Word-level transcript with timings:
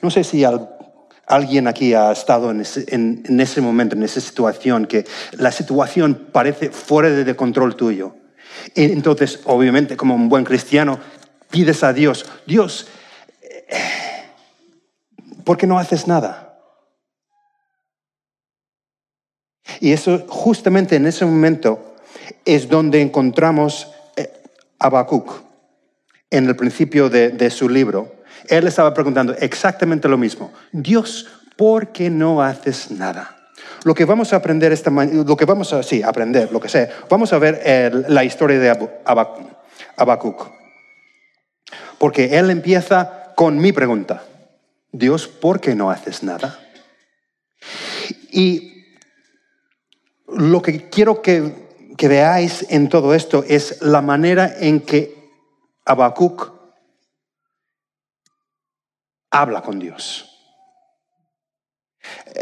No 0.00 0.10
sé 0.10 0.24
si 0.24 0.44
alguien 1.26 1.66
aquí 1.66 1.94
ha 1.94 2.12
estado 2.12 2.50
en 2.50 2.60
ese, 2.60 3.60
momento, 3.60 3.96
en 3.96 4.02
esa 4.02 4.20
situación, 4.20 4.86
que 4.86 5.04
la 5.32 5.52
situación 5.52 6.28
parece 6.32 6.70
fuera 6.70 7.10
de 7.10 7.36
control 7.36 7.76
tuyo. 7.76 8.16
entonces, 8.74 9.40
obviamente, 9.44 9.96
como 9.96 10.14
un 10.14 10.28
buen 10.28 10.44
cristiano, 10.44 10.98
pides 11.50 11.82
a 11.84 11.92
Dios, 11.92 12.26
Dios, 12.46 12.88
eh, 13.42 14.24
¿por 15.44 15.56
qué 15.56 15.66
no 15.66 15.78
haces 15.78 16.06
nada? 16.06 16.52
Y 19.80 19.92
eso, 19.92 20.24
justamente 20.28 20.96
en 20.96 21.06
ese 21.06 21.24
momento, 21.24 21.96
es 22.44 22.68
donde 22.68 23.00
encontramos 23.00 23.88
a 24.16 24.20
eh, 24.20 24.32
Habacuc 24.78 25.42
en 26.30 26.46
el 26.46 26.56
principio 26.56 27.08
de, 27.10 27.50
su 27.50 27.68
libro. 27.68 28.21
Él 28.48 28.66
estaba 28.66 28.92
preguntando 28.94 29.34
exactamente 29.34 30.08
lo 30.08 30.18
mismo. 30.18 30.52
Dios, 30.72 31.28
¿por 31.56 31.92
qué 31.92 32.10
no 32.10 32.42
haces 32.42 32.90
nada? 32.90 33.36
Lo 33.84 33.94
que 33.94 34.04
vamos 34.04 34.32
a 34.32 34.36
aprender 34.36 34.72
esta 34.72 34.90
lo 34.90 35.36
que 35.36 35.44
vamos 35.44 35.72
a, 35.72 35.82
sí, 35.82 36.02
aprender, 36.02 36.52
lo 36.52 36.60
que 36.60 36.68
sea, 36.68 36.88
vamos 37.08 37.32
a 37.32 37.38
ver 37.38 38.04
la 38.08 38.24
historia 38.24 38.58
de 38.58 38.88
Habacuc. 39.96 40.46
Porque 41.98 42.38
él 42.38 42.50
empieza 42.50 43.32
con 43.34 43.58
mi 43.58 43.72
pregunta. 43.72 44.22
Dios, 44.92 45.26
¿por 45.26 45.60
qué 45.60 45.74
no 45.74 45.90
haces 45.90 46.22
nada? 46.22 46.58
Y 48.30 48.84
lo 50.28 50.62
que 50.62 50.88
quiero 50.88 51.22
que, 51.22 51.60
veáis 51.98 52.66
en 52.68 52.88
todo 52.88 53.14
esto 53.14 53.44
es 53.46 53.80
la 53.80 54.02
manera 54.02 54.52
en 54.58 54.80
que 54.80 55.14
Habacuc 55.84 56.52
habla 59.32 59.62
con 59.62 59.80
Dios. 59.80 60.28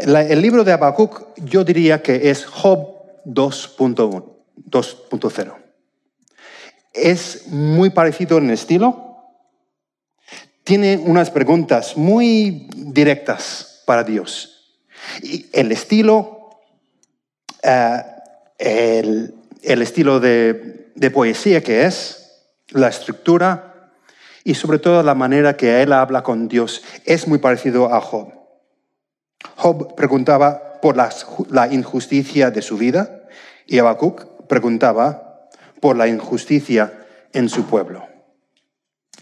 el 0.03 0.41
libro 0.41 0.63
de 0.63 0.73
Habacuc 0.73 1.33
yo 1.37 1.63
diría 1.63 2.03
que 2.03 2.29
es 2.29 2.45
Job 2.45 3.23
2.1, 3.25 4.25
2.0. 4.69 5.55
Es 6.93 7.47
muy 7.47 7.89
parecido 7.89 8.37
en 8.37 8.51
estilo. 8.51 9.07
Tiene 10.63 10.97
unas 10.97 11.31
preguntas 11.31 11.97
muy 11.97 12.67
directas 12.75 13.81
para 13.87 14.03
Dios. 14.03 14.79
Y 15.23 15.47
el 15.53 15.71
estilo 15.71 16.41
eh, 17.63 18.03
el, 18.57 19.81
estilo 19.81 20.19
de, 20.19 21.11
poesía 21.13 21.61
que 21.61 21.85
es, 21.85 22.45
la 22.69 22.89
estructura 22.89 23.70
y 24.43 24.55
sobre 24.55 24.79
todo 24.79 25.03
la 25.03 25.15
manera 25.15 25.57
que 25.57 25.81
él 25.81 25.93
habla 25.93 26.23
con 26.23 26.47
Dios 26.47 26.83
es 27.05 27.27
muy 27.27 27.39
parecido 27.39 27.93
a 27.93 28.01
Job. 28.01 28.33
Job 29.55 29.95
preguntaba 29.95 30.79
por 30.81 30.95
la 30.97 31.67
injusticia 31.71 32.51
de 32.51 32.61
su 32.61 32.77
vida 32.77 33.23
y 33.67 33.79
Habacuc 33.79 34.47
preguntaba 34.47 35.49
por 35.79 35.95
la 35.95 36.07
injusticia 36.07 37.05
en 37.33 37.49
su 37.49 37.65
pueblo. 37.65 38.07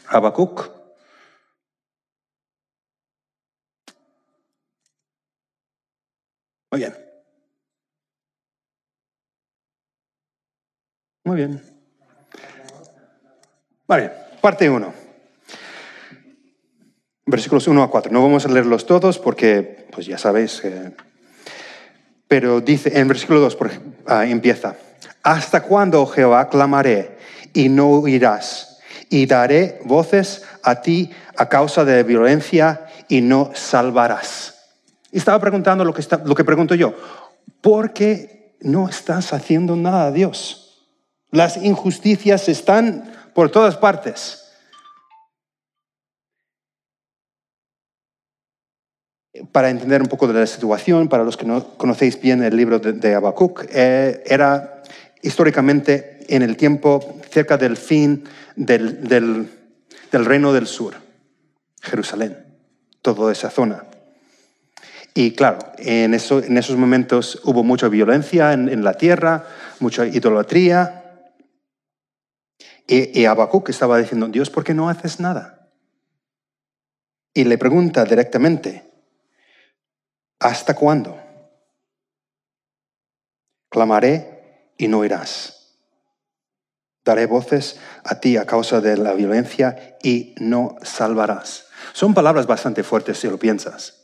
Habacuc 0.08 0.80
Muy 6.72 6.80
bien. 6.82 6.96
Muy 11.24 11.36
bien. 11.36 11.62
Vale, 13.88 14.12
parte 14.42 14.70
1. 14.70 14.99
Versículos 17.30 17.68
1 17.68 17.84
a 17.84 17.92
4. 17.92 18.12
No 18.12 18.24
vamos 18.24 18.46
a 18.46 18.50
leerlos 18.50 18.88
todos 18.88 19.20
porque, 19.20 19.86
pues 19.92 20.08
ya 20.08 20.18
sabéis, 20.18 20.64
pero 22.28 22.60
dice, 22.60 23.00
en 23.00 23.08
versículo 23.08 23.40
2 23.40 23.58
ah, 24.08 24.26
empieza, 24.26 24.76
¿hasta 25.22 25.62
cuándo, 25.62 26.08
Jehová, 26.08 26.50
clamaré 26.50 27.18
y 27.54 27.70
no 27.70 27.90
oirás? 27.92 28.80
Y 29.12 29.28
daré 29.28 29.80
voces 29.86 30.44
a 30.64 30.82
ti 30.82 31.12
a 31.38 31.48
causa 31.48 31.86
de 31.86 32.02
violencia 32.02 32.88
y 33.08 33.22
no 33.22 33.52
salvarás. 33.54 34.56
Y 35.12 35.20
estaba 35.20 35.40
preguntando 35.40 35.86
lo 35.86 35.94
que, 35.94 36.02
está, 36.02 36.18
lo 36.26 36.34
que 36.34 36.44
pregunto 36.44 36.74
yo, 36.74 36.96
¿por 37.62 37.94
qué 37.94 38.56
no 38.62 38.90
estás 38.90 39.34
haciendo 39.34 39.76
nada, 39.76 40.12
Dios? 40.12 40.88
Las 41.30 41.58
injusticias 41.58 42.50
están 42.50 43.12
por 43.36 43.52
todas 43.52 43.78
partes. 43.78 44.49
Para 49.52 49.70
entender 49.70 50.02
un 50.02 50.08
poco 50.08 50.28
de 50.28 50.34
la 50.34 50.48
situación, 50.48 51.08
para 51.08 51.24
los 51.24 51.38
que 51.38 51.46
no 51.46 51.78
conocéis 51.78 52.20
bien 52.20 52.44
el 52.44 52.56
libro 52.58 52.80
de, 52.80 53.14
Habacuc, 53.14 53.66
eh, 53.70 54.24
era 54.26 54.82
históricamente 55.22 56.26
en 56.28 56.42
el 56.42 56.58
tiempo 56.58 57.20
cerca 57.30 57.58
del 57.58 57.78
fin 57.78 58.24
del, 58.56 59.50
reino 60.12 60.52
del 60.52 60.66
sur, 60.66 60.96
Jerusalén, 61.82 62.38
toda 63.02 63.32
esa 63.32 63.52
zona. 63.52 63.84
Y 65.14 65.32
claro, 65.34 65.60
en, 65.78 66.14
esos 66.14 66.76
momentos 66.76 67.42
hubo 67.44 67.64
mucha 67.64 67.88
violencia 67.88 68.54
en 68.54 68.84
la 68.84 68.94
tierra, 68.94 69.46
mucha 69.80 70.08
idolatría, 70.08 71.00
y, 72.88 73.20
y 73.22 73.26
Habacuc 73.26 73.70
estaba 73.70 74.00
diciendo, 74.00 74.28
Dios, 74.28 74.50
¿por 74.50 74.64
qué 74.64 74.74
no 74.74 74.90
haces 74.90 75.20
nada? 75.20 75.70
Y 77.36 77.44
le 77.44 77.60
pregunta 77.60 78.04
directamente, 78.04 78.89
¿hasta 80.40 80.76
cuándo? 80.76 81.18
Clamaré 83.70 84.74
y 84.78 84.88
no 84.88 85.04
irás. 85.06 85.78
Daré 87.06 87.26
voces 87.26 87.80
a 88.04 88.20
ti 88.20 88.38
a 88.38 88.46
causa 88.46 88.82
de 88.82 88.98
la 88.98 89.14
violencia 89.14 89.98
y 90.04 90.36
no 90.40 90.76
salvarás. 90.82 91.68
Son 91.94 92.14
palabras 92.14 92.46
bastante 92.46 92.84
fuertes 92.84 93.20
si 93.20 93.28
lo 93.28 93.38
piensas. 93.38 93.96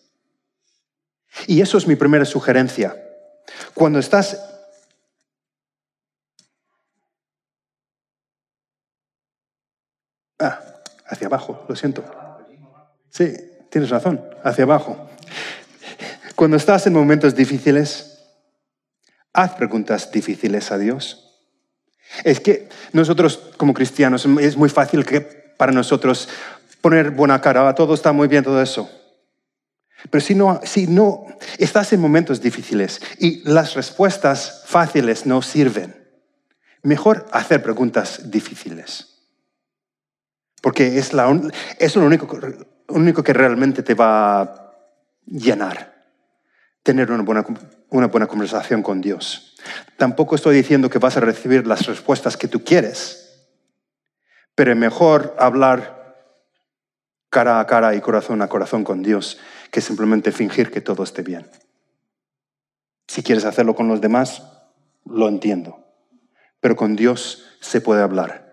Y 1.47 1.62
eso 1.62 1.78
es 1.78 1.88
mi 1.88 1.96
primera 1.96 2.25
sugerencia. 2.25 2.96
Cuando 3.73 4.00
estás 4.00 4.40
Ah, 10.40 10.59
hacia 11.07 11.28
abajo, 11.28 11.63
lo 11.67 11.75
siento. 11.75 12.03
Sí, 13.09 13.34
tienes 13.69 13.90
razón, 13.90 14.22
hacia 14.44 14.66
abajo. 14.66 15.09
Cuando 16.35 16.57
estás 16.57 16.85
en 16.85 16.94
momentos 16.94 17.34
difíciles, 17.34 18.19
haz 19.31 19.53
preguntas 19.56 20.12
difíciles 20.12 20.69
a 20.72 20.78
Dios. 20.78 21.22
Es 22.23 22.41
que 22.41 22.68
nosotros 22.91 23.40
como 23.57 23.73
cristianos 23.73 24.28
es 24.41 24.57
muy 24.57 24.69
fácil 24.69 25.06
que 25.06 25.22
para 25.22 25.72
nosotros 25.72 26.28
poner 26.81 27.12
buena 27.12 27.40
cara, 27.40 27.73
todo 27.73 27.94
está 27.94 28.12
muy 28.12 28.28
bien, 28.28 28.44
todo 28.44 28.62
eso. 28.62 28.90
Pero 30.09 30.23
si 30.23 30.35
no, 30.35 30.59
si 30.63 30.88
no 30.88 31.25
estás 31.57 31.94
en 31.94 32.01
momentos 32.01 32.41
difíciles 32.41 33.02
y 33.17 33.41
las 33.50 33.73
respuestas 33.73 34.63
fáciles 34.66 35.25
no 35.25 35.41
sirven, 35.41 35.96
mejor 36.84 37.25
hacer 37.31 37.63
preguntas 37.63 38.29
difíciles. 38.29 39.23
Porque 40.62 40.97
es, 40.97 41.13
la, 41.13 41.40
es 41.79 41.96
lo 41.96 42.06
único, 42.06 42.28
único 42.90 43.23
que 43.23 43.34
realmente 43.34 43.84
te 43.84 43.94
va 43.94 44.41
a 44.41 44.73
llenar. 45.25 45.94
Tener 46.85 47.12
una 47.12 47.23
buena, 47.23 47.44
una 47.90 48.07
buena 48.07 48.28
conversación 48.28 48.81
con 48.81 49.01
Dios. 49.01 49.57
Tampoco 49.97 50.35
estoy 50.35 50.56
diciendo 50.56 50.90
que 50.90 51.00
vas 51.00 51.18
a 51.18 51.19
recibir 51.19 51.66
las 51.66 51.85
respuestas 51.88 52.38
que 52.38 52.47
tú 52.47 52.63
quieres, 52.63 53.50
pero 54.53 54.72
es 54.72 54.78
mejor 54.78 55.35
hablar 55.40 55.96
cara 57.29 57.59
a 57.59 57.68
cara 57.68 57.96
y 57.96 58.01
corazón 58.01 58.41
a 58.41 58.47
corazón 58.47 58.84
con 58.84 59.03
Dios 59.03 59.40
que 59.72 59.82
simplemente 59.82 60.32
fingir 60.32 60.72
que 60.72 60.79
todo 60.79 61.03
esté 61.03 61.22
bien. 61.22 61.49
Si 63.08 63.23
quieres 63.23 63.46
hacerlo 63.46 63.76
con 63.76 63.87
los 63.87 63.99
demás, 63.99 64.43
lo 65.05 65.28
entiendo, 65.28 65.85
pero 66.59 66.76
con 66.76 66.96
Dios 66.96 67.46
se 67.61 67.82
puede 67.82 68.02
hablar. 68.02 68.46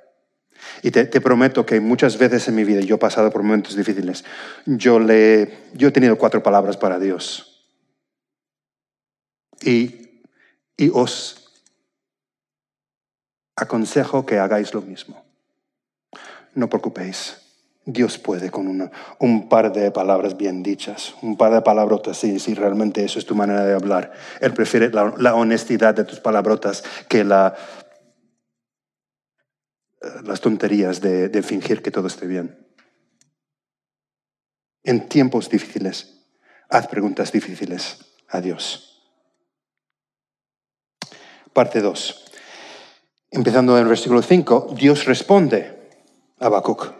Y 0.83 0.91
te, 0.91 1.07
prometo 1.21 1.65
que 1.65 1.81
muchas 1.81 2.19
veces 2.19 2.49
en 2.49 2.55
mi 2.55 2.65
vida 2.65 2.81
yo 2.81 2.97
he 2.97 2.99
pasado 2.99 3.31
por 3.31 3.43
momentos 3.43 3.77
difíciles. 3.77 4.25
Yo, 4.67 5.01
he 5.01 5.91
tenido 5.93 6.17
cuatro 6.19 6.43
palabras 6.43 6.77
para 6.77 6.99
Dios. 6.99 7.52
Y, 9.65 9.99
os 10.93 11.49
aconsejo 13.55 14.27
que 14.27 14.39
hagáis 14.39 14.75
lo 14.75 14.83
mismo. 14.83 15.25
No 16.55 16.69
preocupéis. 16.69 17.39
Dios 17.85 18.19
puede 18.19 18.51
con 18.51 18.91
un 19.19 19.49
par 19.49 19.73
de 19.73 19.91
palabras 19.91 20.37
bien 20.37 20.63
dichas, 20.63 21.15
un 21.21 21.37
par 21.37 21.53
de 21.53 21.63
palabrotas, 21.63 22.17
si, 22.17 22.55
realmente 22.55 23.05
eso 23.05 23.19
es 23.19 23.27
tu 23.27 23.35
manera 23.35 23.65
de 23.65 23.75
hablar. 23.75 24.13
Él 24.41 24.55
prefiere 24.55 24.91
la, 24.91 25.35
honestidad 25.35 25.95
de 25.95 26.05
tus 26.05 26.21
palabrotas 26.21 26.85
que 27.09 27.25
la 27.25 27.57
las 30.25 30.41
tonterías 30.41 31.01
de, 31.01 31.43
fingir 31.43 31.83
que 31.83 31.91
todo 31.91 32.07
esté 32.07 32.27
bien. 32.27 32.67
En 34.83 35.09
tiempos 35.09 35.49
difíciles, 35.49 36.27
haz 36.69 36.89
preguntas 36.89 37.31
difíciles 37.31 37.99
a 38.29 38.41
Dios. 38.41 38.92
Parte 41.53 41.81
2. 41.83 42.25
Empezando 43.31 43.77
en 43.77 43.83
el 43.83 43.89
versículo 43.89 44.23
5, 44.23 44.75
Dios 44.75 45.05
responde 45.05 45.77
a 46.39 46.47
Habacuc. 46.47 46.93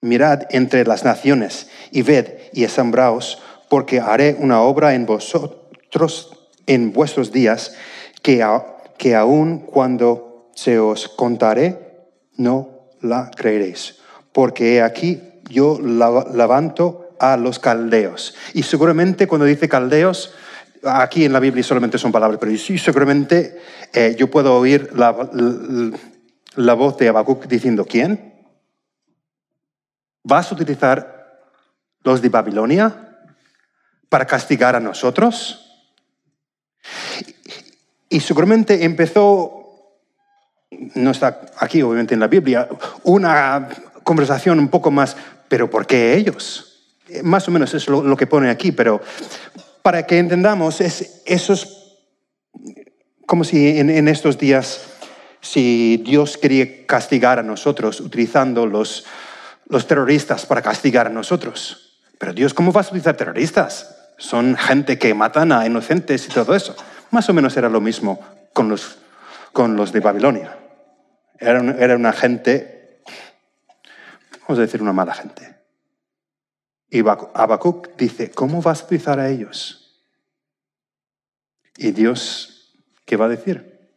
Mirad 0.00 0.44
entre 0.50 0.86
las 0.86 1.04
naciones 1.04 1.68
y 1.90 2.00
ved 2.00 2.28
y 2.54 2.64
asombraos, 2.64 3.42
porque 3.68 4.00
haré 4.00 4.36
una 4.38 4.62
obra 4.62 4.94
en 4.94 5.04
vosotros 5.04 6.30
en 6.66 6.92
vuestros 6.92 7.30
días 7.30 7.74
que, 8.22 8.46
que 8.96 9.14
aun 9.14 9.58
cuando 9.58 10.50
se 10.54 10.78
os 10.78 11.08
contaré, 11.08 12.08
no 12.36 12.88
la 13.02 13.30
creeréis. 13.36 13.98
Porque 14.32 14.80
aquí 14.80 15.20
yo 15.50 15.78
levanto 15.78 17.10
a 17.18 17.36
los 17.36 17.58
caldeos. 17.58 18.34
Y 18.54 18.62
seguramente 18.62 19.26
cuando 19.26 19.44
dice 19.44 19.68
caldeos, 19.68 20.32
aquí 20.84 21.24
en 21.24 21.32
la 21.32 21.40
Biblia 21.40 21.62
solamente 21.62 21.98
son 21.98 22.12
palabras, 22.12 22.38
pero 22.40 22.56
sí, 22.56 22.78
seguramente 22.78 23.60
eh, 23.92 24.14
yo 24.18 24.30
puedo 24.30 24.56
oír 24.56 24.90
la, 24.94 25.30
la 26.56 26.74
voz 26.74 26.96
de 26.98 27.08
Habacuc 27.08 27.46
diciendo, 27.46 27.84
¿quién? 27.84 28.34
¿Vas 30.22 30.50
a 30.50 30.54
utilizar 30.54 31.40
los 32.02 32.20
de 32.22 32.28
Babilonia 32.28 33.18
para 34.08 34.26
castigar 34.26 34.76
a 34.76 34.80
nosotros? 34.80 35.66
Y 38.08 38.20
seguramente 38.20 38.84
empezó, 38.84 39.98
no 40.94 41.12
está 41.12 41.42
aquí 41.58 41.80
obviamente 41.82 42.14
en 42.14 42.20
la 42.20 42.26
Biblia, 42.26 42.68
una 43.04 43.68
conversación 44.02 44.58
un 44.58 44.68
poco 44.68 44.90
más, 44.90 45.16
pero 45.48 45.70
¿por 45.70 45.86
qué 45.86 46.14
ellos? 46.14 46.96
Más 47.22 47.46
o 47.48 47.50
menos 47.50 47.72
es 47.74 47.88
lo, 47.88 48.16
que 48.16 48.26
pone 48.26 48.50
aquí, 48.50 48.72
pero 48.72 49.00
para 49.82 50.06
que 50.06 50.18
entendamos, 50.18 50.80
es, 50.80 51.22
eso 51.26 51.52
es 51.52 51.80
como 53.26 53.44
si 53.44 53.78
en, 53.78 54.08
estos 54.08 54.38
días, 54.38 54.80
si 55.40 56.02
Dios 56.04 56.36
quería 56.36 56.86
castigar 56.86 57.38
a 57.38 57.42
nosotros 57.42 58.00
utilizando 58.00 58.66
los, 58.66 59.06
los 59.66 59.86
terroristas 59.86 60.46
para 60.46 60.62
castigar 60.62 61.06
a 61.06 61.10
nosotros. 61.10 62.00
Pero 62.18 62.32
Dios, 62.32 62.54
¿cómo 62.54 62.72
vas 62.72 62.86
a 62.86 62.90
utilizar 62.90 63.16
terroristas? 63.16 63.96
Son 64.18 64.56
gente 64.56 64.98
que 64.98 65.14
matan 65.14 65.52
a 65.52 65.64
inocentes 65.64 66.26
y 66.26 66.30
todo 66.30 66.54
eso. 66.54 66.74
Más 67.12 67.28
o 67.28 67.32
menos 67.32 67.56
era 67.56 67.68
lo 67.68 67.80
mismo 67.80 68.20
con 68.52 68.68
los, 68.68 68.98
con 69.52 69.76
los 69.76 69.92
de 69.92 70.00
Babilonia. 70.00 70.58
Era, 71.38 71.60
era 71.78 71.96
una 71.96 72.12
gente, 72.12 73.00
vamos 74.42 74.58
a 74.58 74.62
decir, 74.62 74.82
una 74.82 74.92
mala 74.92 75.14
gente. 75.14 75.59
Y 76.90 77.00
Habacuc 77.00 77.96
dice, 77.96 78.32
¿cómo 78.32 78.60
vas 78.60 78.82
a 78.82 78.84
utilizar 78.84 79.20
a 79.20 79.30
ellos? 79.30 80.02
Y 81.76 81.92
Dios, 81.92 82.74
¿qué 83.04 83.16
va 83.16 83.26
a 83.26 83.28
decir? 83.28 83.88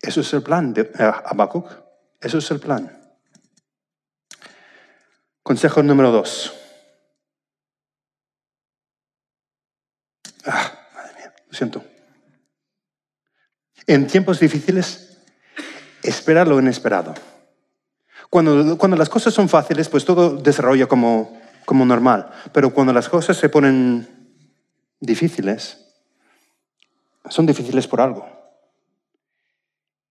Eso 0.00 0.22
es 0.22 0.32
el 0.32 0.42
plan 0.42 0.72
de 0.72 0.90
eh, 0.98 1.12
Habacuc. 1.26 1.70
Eso 2.20 2.38
es 2.38 2.50
el 2.50 2.58
plan. 2.58 3.14
Consejo 5.42 5.82
número 5.82 6.10
dos. 6.10 6.54
Ah, 10.46 10.88
madre 10.94 11.14
mía, 11.16 11.34
lo 11.46 11.54
siento. 11.54 11.84
En 13.86 14.06
tiempos 14.06 14.40
difíciles, 14.40 15.18
espera 16.02 16.44
lo 16.44 16.58
inesperado. 16.58 17.14
Cuando, 18.30 18.78
cuando 18.78 18.96
las 18.96 19.08
cosas 19.10 19.34
son 19.34 19.48
fáciles, 19.48 19.88
pues 19.88 20.04
todo 20.04 20.36
desarrolla 20.36 20.86
como, 20.86 21.41
como 21.64 21.84
normal. 21.84 22.30
Pero 22.52 22.72
cuando 22.72 22.92
las 22.92 23.08
cosas 23.08 23.36
se 23.36 23.48
ponen 23.48 24.08
difíciles, 25.00 25.78
son 27.28 27.46
difíciles 27.46 27.86
por 27.86 28.00
algo. 28.00 28.28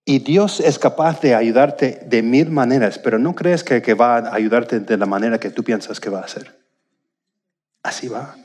Y 0.04 0.18
Dios 0.18 0.60
es 0.60 0.78
capaz 0.78 1.20
de 1.20 1.34
ayudarte 1.34 2.00
de 2.06 2.22
mil 2.22 2.50
maneras, 2.50 2.98
pero 2.98 3.18
no 3.18 3.34
crees 3.34 3.62
que, 3.62 3.94
va 3.94 4.18
a 4.18 4.34
ayudarte 4.34 4.80
de 4.80 4.96
la 4.96 5.06
manera 5.06 5.38
que 5.38 5.50
tú 5.50 5.62
piensas 5.62 6.00
que 6.00 6.10
va 6.10 6.20
a 6.20 6.28
ser. 6.28 6.58
Así 7.82 8.08
va. 8.08 8.36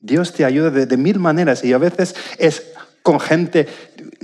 Dios 0.00 0.32
te 0.32 0.44
ayuda 0.44 0.70
de, 0.70 0.86
de 0.86 0.96
mil 0.96 1.20
maneras 1.20 1.62
y 1.62 1.72
a 1.72 1.78
veces 1.78 2.16
es 2.38 2.71
con 3.02 3.18
gente, 3.18 3.66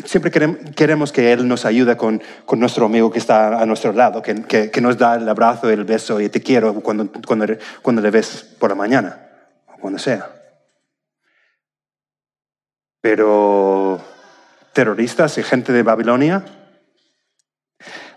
siempre 0.05 0.31
queremos 0.31 1.13
que 1.13 1.33
Él 1.33 1.47
nos 1.49 1.65
ayude 1.65 1.97
con, 1.97 2.23
nuestro 2.53 2.87
amigo 2.87 3.11
que 3.11 3.19
está 3.19 3.61
a 3.61 3.67
nuestro 3.67 3.93
lado, 3.93 4.23
que, 4.23 4.71
que, 4.71 4.81
nos 4.81 4.97
da 4.97 5.17
el 5.17 5.29
abrazo, 5.29 5.69
el 5.69 5.85
beso 5.85 6.21
y 6.21 6.29
te 6.29 6.41
quiero 6.41 6.75
cuando 6.81 8.01
le 8.01 8.11
ves 8.11 8.47
por 8.59 8.71
la 8.71 8.77
mañana, 8.77 9.29
o 9.67 9.81
cuando 9.81 9.99
sea. 9.99 10.31
Pero 13.01 14.01
terroristas 14.73 15.39
y 15.39 15.43
gente 15.43 15.73
de 15.73 15.83
Babilonia, 15.83 16.45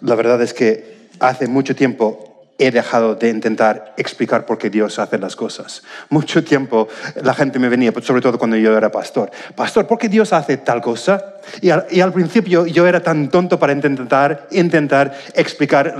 la 0.01 0.15
verdad 0.15 0.41
es 0.41 0.53
que 0.53 1.09
hace 1.19 1.47
mucho 1.47 1.75
tiempo 1.75 2.30
he 2.61 2.69
dejado 2.69 3.15
de 3.15 3.29
intentar 3.29 3.95
explicar 3.97 4.45
por 4.45 4.59
qué 4.59 4.69
Dios 4.69 4.99
hace 4.99 5.17
las 5.17 5.35
cosas. 5.35 5.81
Mucho 6.09 6.43
tiempo 6.43 6.87
la 7.23 7.33
gente 7.33 7.57
me 7.57 7.69
venía, 7.69 7.91
pues, 7.91 8.05
sobre 8.05 8.21
todo 8.21 8.37
cuando 8.37 8.55
yo 8.55 8.77
era 8.77 8.91
pastor, 8.91 9.31
pastor, 9.55 9.87
¿por 9.87 9.97
qué 9.97 10.07
Dios 10.07 10.31
hace 10.31 10.57
tal 10.57 10.79
cosa? 10.79 11.37
Y 11.59 11.71
al, 11.71 12.13
principio 12.13 12.67
yo 12.67 12.85
era 12.85 13.01
tan 13.01 13.29
tonto 13.29 13.57
para 13.57 13.73
intentar, 13.73 14.47
intentar 14.51 15.11
explicar 15.33 15.95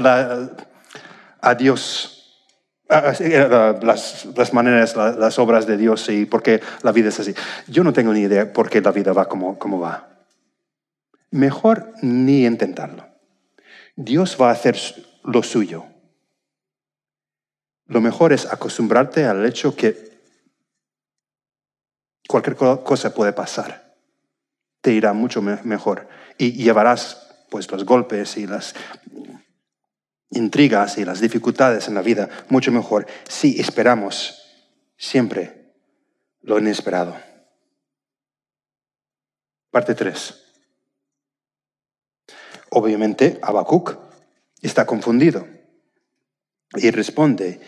a 1.41 1.55
Dios 1.55 2.21
las, 2.87 4.53
maneras, 4.53 4.95
las, 4.95 5.39
obras 5.39 5.65
de 5.65 5.77
Dios 5.77 6.07
y 6.09 6.25
por 6.25 6.43
qué 6.43 6.61
la 6.83 6.91
vida 6.91 7.09
es 7.09 7.19
así. 7.19 7.33
Yo 7.67 7.83
no 7.83 7.91
tengo 7.91 8.13
ni 8.13 8.21
idea 8.21 8.53
por 8.53 8.69
qué 8.69 8.81
la 8.81 8.91
vida 8.91 9.13
va 9.13 9.27
como, 9.27 9.57
como 9.57 9.79
va. 9.79 10.09
Mejor 11.31 11.93
ni 12.03 12.45
intentarlo. 12.45 13.07
Dios 13.95 14.37
va 14.39 14.49
a 14.49 14.53
hacer 14.53 14.77
lo 15.23 15.41
suyo. 15.41 15.85
Lo 17.91 17.99
mejor 17.99 18.31
es 18.31 18.45
acostumbrarte 18.45 19.25
al 19.25 19.45
hecho 19.45 19.75
que 19.75 20.17
cualquier 22.25 22.55
cosa 22.55 23.13
puede 23.13 23.33
pasar. 23.33 23.97
Te 24.79 24.93
irá 24.93 25.11
mucho 25.11 25.41
mejor 25.41 26.07
y 26.37 26.53
llevarás 26.53 27.45
pues 27.49 27.69
los 27.69 27.83
golpes 27.83 28.37
y 28.37 28.47
las 28.47 28.75
intrigas 30.29 30.97
y 30.99 31.03
las 31.03 31.19
dificultades 31.19 31.89
en 31.89 31.95
la 31.95 32.01
vida 32.01 32.29
mucho 32.47 32.71
mejor 32.71 33.07
si 33.27 33.59
esperamos 33.59 34.41
siempre 34.95 35.73
lo 36.43 36.59
inesperado. 36.59 37.17
Parte 39.69 39.95
3. 39.95 40.41
Obviamente, 42.69 43.37
Habacuc 43.41 43.97
está 44.61 44.85
confundido 44.85 45.45
y 46.75 46.91
responde 46.91 47.59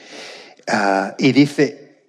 ah, 0.67 1.15
y 1.17 1.31
dice, 1.31 2.05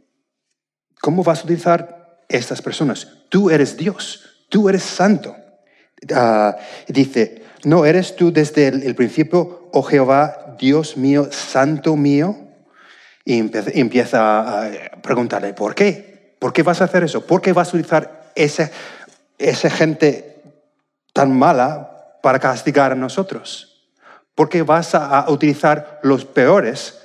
¿cómo 1.01 1.25
vas 1.25 1.41
a 1.41 1.45
utilizar 1.45 2.21
estas 2.29 2.63
personas? 2.63 3.09
Tú 3.29 3.51
eres 3.51 3.77
Dios, 3.77 4.47
tú 4.49 4.69
eres 4.69 4.83
santo. 4.83 5.37
Ah, 6.15 6.57
dice, 6.89 7.43
¿no 7.65 7.85
eres 7.85 8.17
tú 8.17 8.33
desde 8.33 8.69
el, 8.69 8.95
principio, 8.95 9.69
oh 9.73 9.83
Jehová, 9.83 10.57
Dios 10.59 10.97
mío, 10.97 11.29
santo 11.31 11.97
mío? 11.97 12.39
Y 13.25 13.39
empieza 13.39 14.67
a 14.67 15.01
preguntarle, 15.01 15.55
¿por 15.55 15.75
qué? 15.75 16.37
¿Por 16.39 16.53
qué 16.53 16.63
vas 16.63 16.83
a 16.83 16.85
hacer 16.85 17.05
eso? 17.05 17.27
¿Por 17.27 17.41
qué 17.41 17.53
vas 17.55 17.69
a 17.69 17.71
utilizar 17.71 18.31
esa, 18.35 18.71
esa 19.39 19.71
gente 19.71 20.43
tan 21.15 21.37
mala 21.37 22.19
para 22.23 22.39
castigar 22.39 22.93
a 22.93 22.97
nosotros? 22.97 23.74
¿Por 24.35 24.49
qué 24.49 24.63
vas 24.63 24.95
a 24.95 25.31
utilizar 25.31 26.01
los 26.03 26.25
peores 26.25 27.01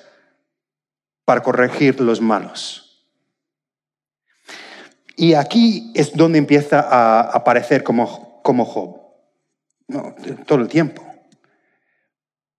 para 1.29 1.43
corregir 1.43 2.01
los 2.01 2.21
malos. 2.21 3.05
Y 5.15 5.35
aquí 5.35 5.91
es 5.93 6.13
donde 6.13 6.39
empieza 6.39 6.79
a 6.79 7.21
aparecer 7.21 7.83
como, 7.83 8.41
como 8.41 8.65
Job, 8.65 8.99
todo 10.47 10.57
el 10.57 10.67
tiempo. 10.67 11.05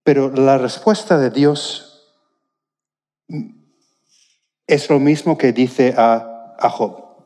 Pero 0.05 0.29
la 0.29 0.57
respuesta 0.57 1.17
de 1.17 1.31
Dios 1.31 2.15
es 4.67 4.89
lo 4.89 5.01
mismo 5.01 5.37
que 5.37 5.51
dice 5.51 5.93
a, 5.97 6.55
a 6.57 6.69
Job. 6.69 7.25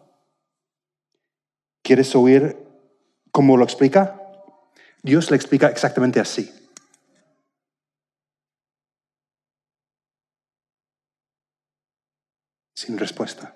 ¿Quieres 1.84 2.16
oír 2.16 2.58
cómo 3.32 3.56
lo 3.56 3.66
explica? 3.66 4.20
Dios 5.04 5.30
le 5.30 5.38
explica 5.38 5.68
exactamente 5.68 6.20
así. 6.20 6.52
Sin 12.86 12.98
respuesta. 12.98 13.56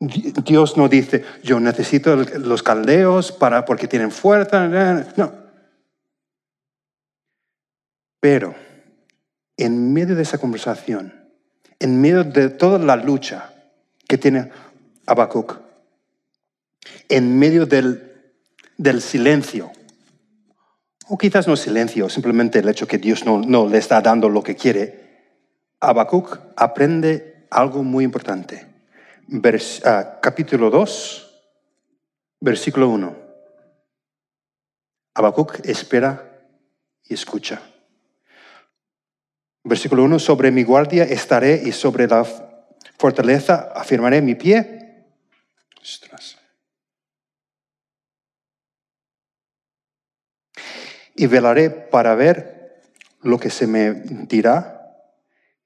Dios 0.00 0.76
no 0.76 0.88
dice, 0.88 1.24
yo 1.42 1.60
necesito 1.60 2.16
los 2.16 2.62
caldeos 2.62 3.32
para, 3.32 3.64
porque 3.64 3.88
tienen 3.88 4.10
fuerza. 4.10 4.66
No. 5.16 5.32
Pero 8.20 8.54
en 9.56 9.92
medio 9.92 10.16
de 10.16 10.22
esa 10.22 10.38
conversación, 10.38 11.14
en 11.78 12.00
medio 12.00 12.24
de 12.24 12.48
toda 12.50 12.78
la 12.78 12.96
lucha 12.96 13.52
que 14.08 14.18
tiene 14.18 14.50
Habacuc, 15.06 15.60
en 17.08 17.38
medio 17.38 17.66
del, 17.66 18.32
del 18.76 19.00
silencio, 19.00 19.70
o 21.06 21.18
quizás 21.18 21.46
no 21.46 21.56
silencio, 21.56 22.08
simplemente 22.08 22.58
el 22.58 22.68
hecho 22.68 22.88
que 22.88 22.98
Dios 22.98 23.24
no, 23.24 23.40
no 23.40 23.68
le 23.68 23.78
está 23.78 24.00
dando 24.00 24.28
lo 24.28 24.42
que 24.42 24.56
quiere, 24.56 25.04
Habacuc 25.80 26.38
aprende 26.56 27.33
algo 27.54 27.84
muy 27.84 28.04
importante. 28.04 28.66
Ah, 29.84 30.18
capítulo 30.20 30.70
2, 30.70 31.40
versículo 32.40 32.88
1. 32.88 33.16
Habacuc 35.14 35.60
espera 35.64 36.42
y 37.04 37.14
escucha. 37.14 37.62
Versículo 39.62 40.02
1, 40.04 40.18
sobre 40.18 40.50
mi 40.50 40.64
guardia 40.64 41.04
estaré 41.04 41.62
y 41.64 41.72
sobre 41.72 42.08
la 42.08 42.26
fortaleza 42.98 43.72
afirmaré 43.74 44.20
mi 44.20 44.34
pie. 44.34 45.06
Y 51.14 51.26
velaré 51.28 51.70
para 51.70 52.16
ver 52.16 52.82
lo 53.22 53.38
que 53.38 53.48
se 53.48 53.68
me 53.68 53.92
dirá 54.26 54.72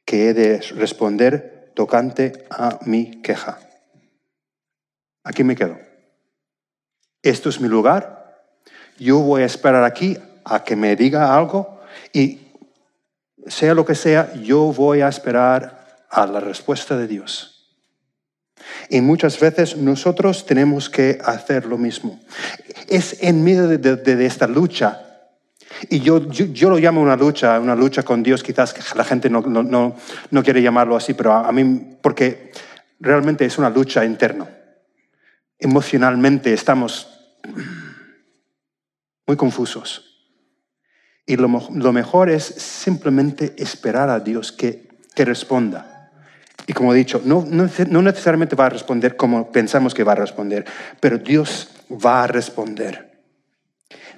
que 0.05 0.29
he 0.29 0.35
de 0.35 0.61
responder 0.77 1.58
tocante 1.79 2.45
a 2.51 2.81
mi 2.87 3.23
queja. 3.23 3.61
Aquí 5.23 5.45
me 5.45 5.55
quedo. 5.55 5.79
Esto 7.23 7.51
es 7.51 7.61
mi 7.61 7.69
lugar. 7.69 8.51
Yo 8.99 9.21
voy 9.21 9.43
a 9.43 9.47
esperar 9.47 9.85
aquí 9.85 10.19
a 10.45 10.65
que 10.65 10.75
me 10.75 10.97
diga 10.97 11.37
algo 11.37 11.81
y 12.13 12.41
sea 13.47 13.75
lo 13.75 13.85
que 13.87 13.95
sea, 13.95 14.35
yo 14.35 14.73
voy 14.73 15.03
a 15.03 15.09
esperar 15.09 16.07
a 16.11 16.27
la 16.27 16.41
respuesta 16.41 16.97
de 16.97 17.07
Dios. 17.07 17.79
Y 18.91 19.01
muchas 19.01 19.39
veces 19.39 19.77
nosotros 19.77 20.47
tenemos 20.47 20.91
que 20.91 21.21
hacer 21.25 21.65
lo 21.65 21.79
mismo. 21.79 22.19
Es 22.89 23.23
en 23.23 23.45
medio 23.45 23.69
de, 23.69 24.27
esta 24.27 24.49
lucha, 24.49 25.08
y 25.89 26.01
yo, 26.01 26.31
yo, 26.31 26.71
lo 26.71 26.79
llamo 26.79 27.01
una 27.01 27.17
lucha, 27.17 27.59
una 27.61 27.75
lucha 27.75 28.03
con 28.03 28.23
Dios, 28.23 28.43
quizás 28.43 28.75
la 28.95 29.05
gente 29.05 29.31
no, 29.31 29.41
no, 29.43 29.95
no, 30.31 30.43
quiere 30.43 30.63
llamarlo 30.63 30.97
así, 30.97 31.15
pero 31.15 31.33
a, 31.33 31.51
mí, 31.53 31.97
porque 32.01 32.53
realmente 33.01 33.45
es 33.45 33.59
una 33.59 33.71
lucha 33.71 34.05
interna. 34.05 34.49
Emocionalmente 35.59 36.53
estamos 36.53 37.09
muy 39.27 39.37
confusos. 39.37 40.05
Y 41.27 41.37
lo, 41.37 41.49
mejor 41.93 42.31
es 42.31 42.45
simplemente 42.45 43.55
esperar 43.59 44.09
a 44.09 44.21
Dios 44.21 44.51
que, 44.51 44.89
que 45.15 45.25
responda. 45.25 45.99
Y 46.67 46.73
como 46.73 46.93
he 46.93 46.97
dicho, 46.97 47.21
no, 47.25 47.45
no, 47.47 48.03
necesariamente 48.03 48.57
va 48.57 48.67
a 48.67 48.71
responder 48.71 49.17
como 49.17 49.53
pensamos 49.53 49.95
que 49.95 50.05
va 50.05 50.13
a 50.13 50.17
responder, 50.17 50.65
pero 51.01 51.19
Dios 51.19 51.71
va 51.91 52.25
a 52.25 52.27
responder. 52.27 53.23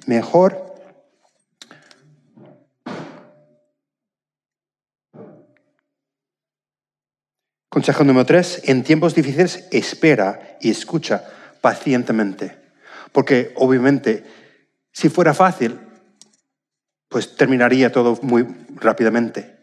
Mejor 0.05 0.70
Consejo 7.71 8.03
número 8.03 8.25
tres, 8.25 8.63
en 8.65 8.83
tiempos 8.83 9.15
difíciles 9.15 9.69
espera 9.71 10.57
y 10.59 10.71
escucha 10.71 11.23
pacientemente. 11.61 12.57
Porque 13.13 13.53
obviamente, 13.55 14.25
si 14.91 15.07
fuera 15.07 15.33
fácil, 15.33 15.79
pues 17.07 17.37
terminaría 17.37 17.89
todo 17.89 18.19
muy 18.23 18.45
rápidamente. 18.75 19.57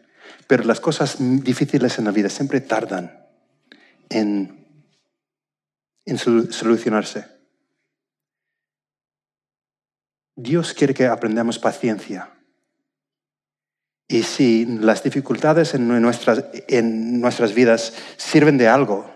Pero 0.47 0.63
las 0.63 0.79
cosas 0.79 1.17
difíciles 1.19 1.99
en 1.99 2.05
la 2.05 2.11
vida 2.11 2.29
siempre 2.29 2.61
tardan 2.61 3.27
en, 4.09 4.65
en 6.03 6.17
solucionarse. 6.17 7.27
Dios 10.35 10.73
quiere 10.73 10.95
que 10.95 11.05
aprendamos 11.05 11.59
paciencia. 11.59 12.38
Y 14.09 14.23
si 14.23 14.65
las 14.65 15.03
dificultades 15.03 15.75
en 15.75 15.87
nuestras, 16.01 16.43
en 16.67 17.21
nuestras 17.21 17.53
vidas 17.53 17.93
sirven 18.17 18.57
de 18.57 18.67
algo, 18.67 19.09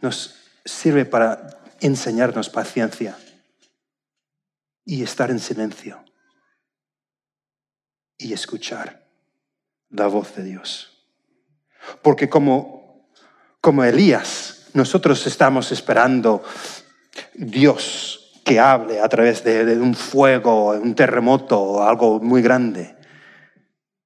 nos 0.00 0.36
sirve 0.64 1.04
para 1.04 1.58
enseñarnos 1.80 2.48
paciencia 2.48 3.18
y 4.84 5.02
estar 5.02 5.30
en 5.30 5.40
silencio 5.40 6.02
y 8.16 8.32
escuchar 8.32 9.04
la 9.90 10.06
voz 10.06 10.34
de 10.36 10.44
Dios. 10.44 10.92
Porque 12.02 12.28
como, 12.28 13.10
como 13.60 13.84
Elías, 13.84 14.68
nosotros 14.74 15.26
estamos 15.26 15.72
esperando 15.72 16.42
Dios 17.34 18.40
que 18.44 18.60
hable 18.60 19.00
a 19.00 19.08
través 19.08 19.42
de, 19.42 19.76
un 19.78 19.94
fuego, 19.94 20.70
un 20.70 20.94
terremoto 20.94 21.82
algo 21.82 22.20
muy 22.20 22.42
grande. 22.42 22.95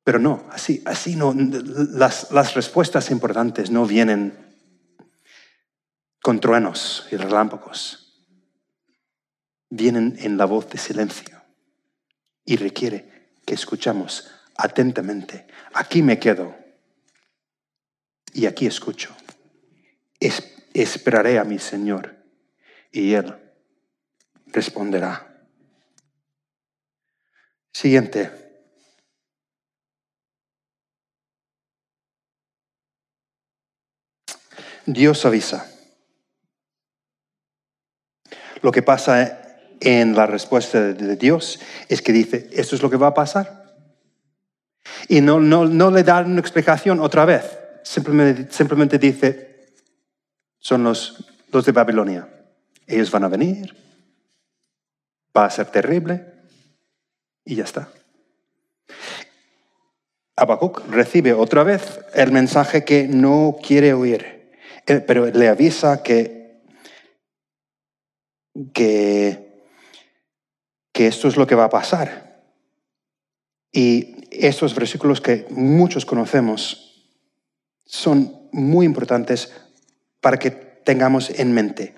Pero 0.05 0.19
no, 0.19 0.49
así, 0.51 0.83
así 0.87 1.17
no, 1.17 1.35
las, 1.35 2.31
las 2.33 2.55
respuestas 2.55 3.11
importantes 3.11 3.71
no 3.71 3.87
vienen 3.87 4.51
con 6.23 6.41
truenos 6.41 7.07
y 7.11 7.17
relámpagos. 7.17 8.27
Vienen 9.69 10.17
en 10.19 10.37
la 10.37 10.47
voz 10.47 10.69
de 10.71 10.79
silencio 10.79 11.41
y 12.45 12.57
requiere 12.57 13.31
que 13.47 13.55
escuchamos 13.55 14.31
atentamente. 14.57 15.47
Aquí 15.75 16.03
me 16.03 16.19
quedo 16.19 16.57
y 18.33 18.47
aquí 18.47 18.67
escucho. 18.67 19.15
esperaré 20.75 21.39
a 21.39 21.45
mi 21.45 21.59
Señor 21.59 22.17
y 22.91 23.13
Él 23.13 23.37
responderá. 24.47 25.47
Siguiente. 27.73 28.50
Dios 34.93 35.25
avisa. 35.25 35.67
Lo 38.63 38.73
que 38.73 38.83
pasa 38.83 39.41
en 39.81 40.15
la 40.15 40.27
respuesta 40.27 40.93
de 40.93 41.17
Dios 41.17 41.61
es 41.89 42.03
que 42.03 42.13
dice, 42.13 42.49
esto 42.53 42.77
es 42.77 42.83
lo 42.83 42.91
que 42.91 42.97
va 42.97 43.09
a 43.09 43.15
pasar. 43.15 43.75
Y 45.09 45.21
no, 45.21 45.41
no, 45.41 45.67
no 45.67 45.91
le 45.91 46.03
da 46.03 46.21
una 46.21 46.41
explicación 46.41 47.01
otra 47.01 47.25
vez, 47.25 47.59
simplemente, 47.83 48.53
simplemente 48.53 48.99
dice, 48.99 49.73
son 50.59 50.85
los, 50.85 51.25
los 51.51 51.65
de 51.65 51.73
Babilonia. 51.73 52.29
Ellos 52.87 53.11
van 53.11 53.25
a 53.25 53.29
venir, 53.29 53.75
va 55.37 55.47
a 55.47 55.51
ser 55.51 55.67
terrible 55.67 56.27
y 57.45 57.57
ya 57.57 57.65
está. 57.65 57.89
Habacuc 60.37 60.87
recibe 60.89 61.33
otra 61.33 61.65
vez 61.65 62.01
el 62.15 62.33
mensaje 62.33 62.85
que 62.85 63.07
no 63.07 63.57
quiere 63.63 63.93
oír, 63.93 64.40
pero 64.85 65.27
le 65.27 65.49
avisa 65.49 66.03
que, 66.03 66.63
que 68.73 69.47
esto 70.95 71.29
es 71.29 71.37
lo 71.37 71.47
que 71.47 71.55
va 71.55 71.65
a 71.65 71.71
pasar. 71.71 72.43
Y 73.73 74.27
estos 74.31 74.75
versículos 74.75 75.21
que 75.21 75.47
muchos 75.51 76.05
conocemos 76.05 77.09
son 77.85 78.49
muy 78.53 78.87
importantes 78.87 79.53
para 80.21 80.39
que 80.39 80.51
tengamos 80.51 81.31
en 81.31 81.53
mente. 81.53 81.95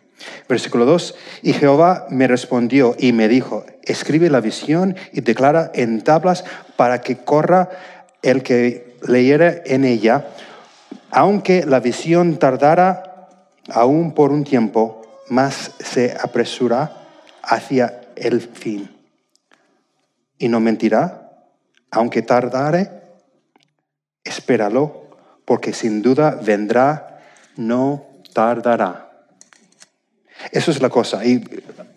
Versículo 0.48 0.84
2, 0.84 1.14
y 1.42 1.52
Jehová 1.52 2.06
me 2.10 2.28
respondió 2.28 2.94
y 2.98 3.12
me 3.12 3.28
dijo, 3.28 3.64
escribe 3.82 4.30
la 4.30 4.40
visión 4.40 4.96
y 5.12 5.20
declara 5.20 5.72
en 5.74 6.02
tablas 6.02 6.44
para 6.76 7.00
que 7.00 7.16
corra 7.16 7.70
el 8.22 8.42
que 8.42 8.96
leyera 9.06 9.62
en 9.64 9.84
ella, 9.84 10.28
aunque 11.10 11.64
la 11.66 11.80
visión 11.80 12.38
tardara 12.38 13.28
aún 13.70 14.12
por 14.12 14.32
un 14.32 14.44
tiempo, 14.44 15.02
más 15.28 15.72
se 15.78 16.16
apresura 16.20 16.92
hacia 17.42 18.00
el 18.16 18.40
fin. 18.40 18.90
Y 20.38 20.48
no 20.48 20.60
mentirá, 20.60 21.30
aunque 21.90 22.22
tardare, 22.22 22.90
espéralo, 24.24 25.02
porque 25.44 25.72
sin 25.72 26.02
duda 26.02 26.38
vendrá, 26.42 27.20
no 27.56 28.06
tardará. 28.32 29.10
Eso 30.50 30.70
es 30.70 30.80
la 30.82 30.88
cosa. 30.88 31.24
Y 31.24 31.44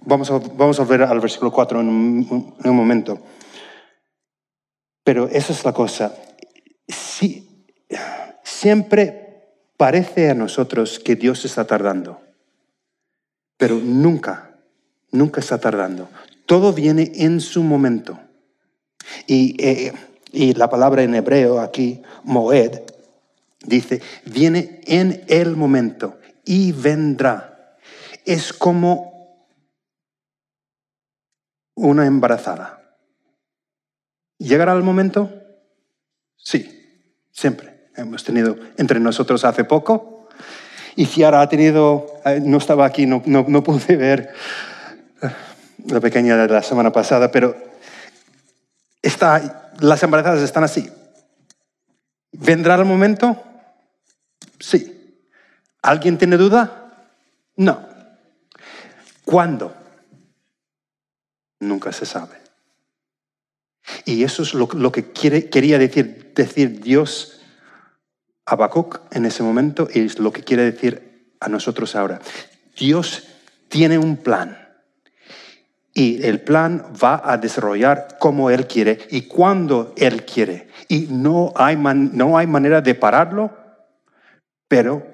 vamos 0.01 0.29
a, 0.29 0.37
vamos 0.37 0.79
a 0.79 0.83
ver 0.83 1.03
al 1.03 1.19
versículo 1.19 1.51
4 1.51 1.81
en 1.81 1.89
un, 1.89 2.55
en 2.63 2.69
un 2.69 2.75
momento. 2.75 3.19
Pero 5.03 5.27
esa 5.27 5.53
es 5.53 5.63
la 5.63 5.73
cosa. 5.73 6.13
Si, 6.87 7.44
siempre 8.59 9.43
parece 9.77 10.29
a 10.29 10.33
nosotros 10.33 11.00
que 11.00 11.15
Dios 11.15 11.45
está 11.45 11.65
tardando, 11.65 12.21
pero 13.57 13.75
nunca 13.75 14.55
nunca 15.12 15.39
está 15.39 15.57
tardando. 15.57 16.09
Todo 16.45 16.74
viene 16.74 17.12
en 17.15 17.41
su 17.41 17.63
momento. 17.63 18.19
Y, 19.27 19.55
eh, 19.63 19.93
y 20.31 20.53
la 20.53 20.69
palabra 20.69 21.03
en 21.03 21.15
hebreo 21.15 21.59
aquí, 21.59 22.01
moed, 22.24 22.81
Dice, 23.65 24.00
viene 24.25 24.81
en 24.85 25.25
el 25.27 25.55
momento 25.55 26.19
y 26.43 26.71
vendrá. 26.71 27.77
Es 28.24 28.53
como 28.53 29.50
una 31.74 32.05
embarazada. 32.05 32.95
¿Llegará 34.38 34.74
el 34.74 34.83
momento? 34.83 35.33
Sí, 36.35 37.09
siempre. 37.31 37.75
Hemos 37.97 38.23
tenido 38.23 38.57
entre 38.77 38.99
nosotros 38.99 39.45
hace 39.45 39.63
poco. 39.63 40.27
Y 40.95 41.05
Ciara 41.05 41.41
ha 41.41 41.49
tenido, 41.49 42.21
eh, 42.25 42.39
no 42.43 42.57
estaba 42.57 42.85
aquí, 42.85 43.05
no, 43.05 43.21
no 43.25 43.63
pude 43.63 43.95
ver 43.97 44.33
eh, 45.21 45.29
la 45.87 45.99
pequeña 45.99 46.37
de 46.37 46.47
la 46.47 46.63
semana 46.63 46.91
pasada, 46.91 47.31
pero 47.31 47.55
está, 49.01 49.73
las 49.79 50.01
embarazadas 50.03 50.41
están 50.41 50.63
así. 50.63 50.89
¿Vendrá 52.31 52.75
el 52.75 52.85
momento? 52.85 53.41
Sí. 54.59 55.19
¿Alguien 55.81 56.17
tiene 56.17 56.37
duda? 56.37 56.93
No. 57.55 57.87
¿Cuándo? 59.23 59.75
Nunca 61.59 61.91
se 61.91 62.05
sabe. 62.05 62.35
Y 64.03 64.23
eso 64.23 64.43
es 64.43 64.53
lo, 64.53 64.67
que 64.91 65.11
quiere, 65.11 65.49
quería 65.49 65.77
decir, 65.77 66.31
decir 66.35 66.81
Dios 66.81 67.41
Habacuc 68.45 69.01
en 69.11 69.25
ese 69.25 69.43
momento 69.43 69.87
y 69.91 70.01
es 70.01 70.19
lo 70.19 70.31
que 70.31 70.43
quiere 70.43 70.63
decir 70.63 71.33
a 71.39 71.49
nosotros 71.49 71.95
ahora. 71.95 72.21
Dios 72.77 73.27
tiene 73.69 73.97
un 73.97 74.17
plan 74.17 74.65
y 75.93 76.23
el 76.25 76.41
plan 76.41 76.93
va 77.01 77.21
a 77.23 77.37
desarrollar 77.37 78.17
como 78.19 78.49
Él 78.49 78.67
quiere 78.67 78.99
y 79.09 79.23
cuando 79.23 79.93
Él 79.97 80.25
quiere. 80.25 80.67
Y 80.89 81.07
no 81.09 81.53
hay, 81.55 81.77
no 81.77 82.37
hay 82.37 82.47
manera 82.47 82.81
de 82.81 82.95
pararlo, 82.95 83.57
pero 84.67 85.07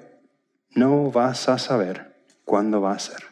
no 0.74 1.10
vas 1.10 1.48
a 1.48 1.58
saber 1.58 2.24
cuándo 2.44 2.80
va 2.80 2.92
a 2.92 2.98
ser. 2.98 3.22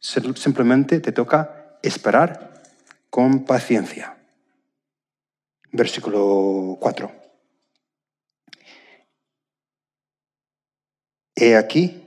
Simplemente 0.00 1.00
te 1.00 1.12
toca 1.12 1.76
esperar 1.82 2.62
con 3.10 3.44
paciencia. 3.44 4.16
Versículo 5.70 6.78
4. 6.80 7.27
He 11.40 11.56
aquí 11.56 12.02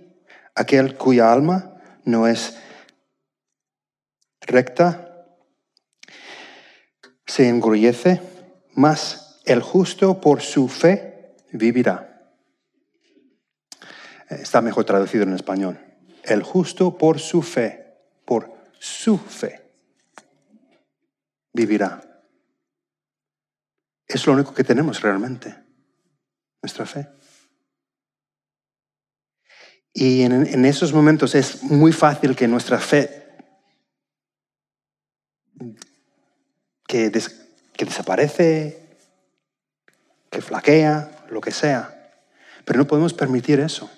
aquel 0.55 0.97
cuya 0.97 1.31
alma 1.31 1.81
no 2.03 2.27
es 2.27 2.57
recta 4.41 5.07
se 7.25 7.47
engrullece, 7.47 8.21
mas 8.75 9.41
el 9.45 9.61
justo 9.61 10.19
por 10.19 10.41
su 10.41 10.67
fe 10.67 11.37
vivirá. 11.53 12.35
Está 14.29 14.61
mejor 14.61 14.83
traducido 14.83 15.23
en 15.23 15.33
español. 15.33 15.79
El 16.23 16.43
justo 16.43 16.97
por 16.97 17.19
su 17.19 17.41
fe, 17.41 18.01
por 18.25 18.51
su 18.79 19.17
fe, 19.17 19.71
vivirá. 21.53 22.01
Es 24.05 24.27
lo 24.27 24.33
único 24.33 24.53
que 24.53 24.65
tenemos 24.65 24.99
realmente, 25.01 25.55
nuestra 26.61 26.85
fe. 26.85 27.20
Y 29.93 30.21
en, 30.21 30.65
esos 30.65 30.93
momentos 30.93 31.35
es 31.35 31.63
muy 31.63 31.91
fácil 31.91 32.35
que 32.35 32.47
nuestra 32.47 32.79
fe 32.79 33.21
que, 36.87 37.09
desaparece, 37.77 38.97
que 40.29 40.41
flaquea, 40.41 41.25
lo 41.29 41.41
que 41.41 41.51
sea. 41.51 42.13
Pero 42.63 42.79
no 42.79 42.87
podemos 42.87 43.13
permitir 43.13 43.59
eso. 43.59 43.89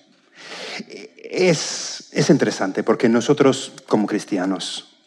Es, 1.24 2.10
es 2.12 2.30
interesante 2.30 2.84
porque 2.84 3.10
nosotros 3.10 3.74
como 3.88 4.08
cristianos, 4.08 4.98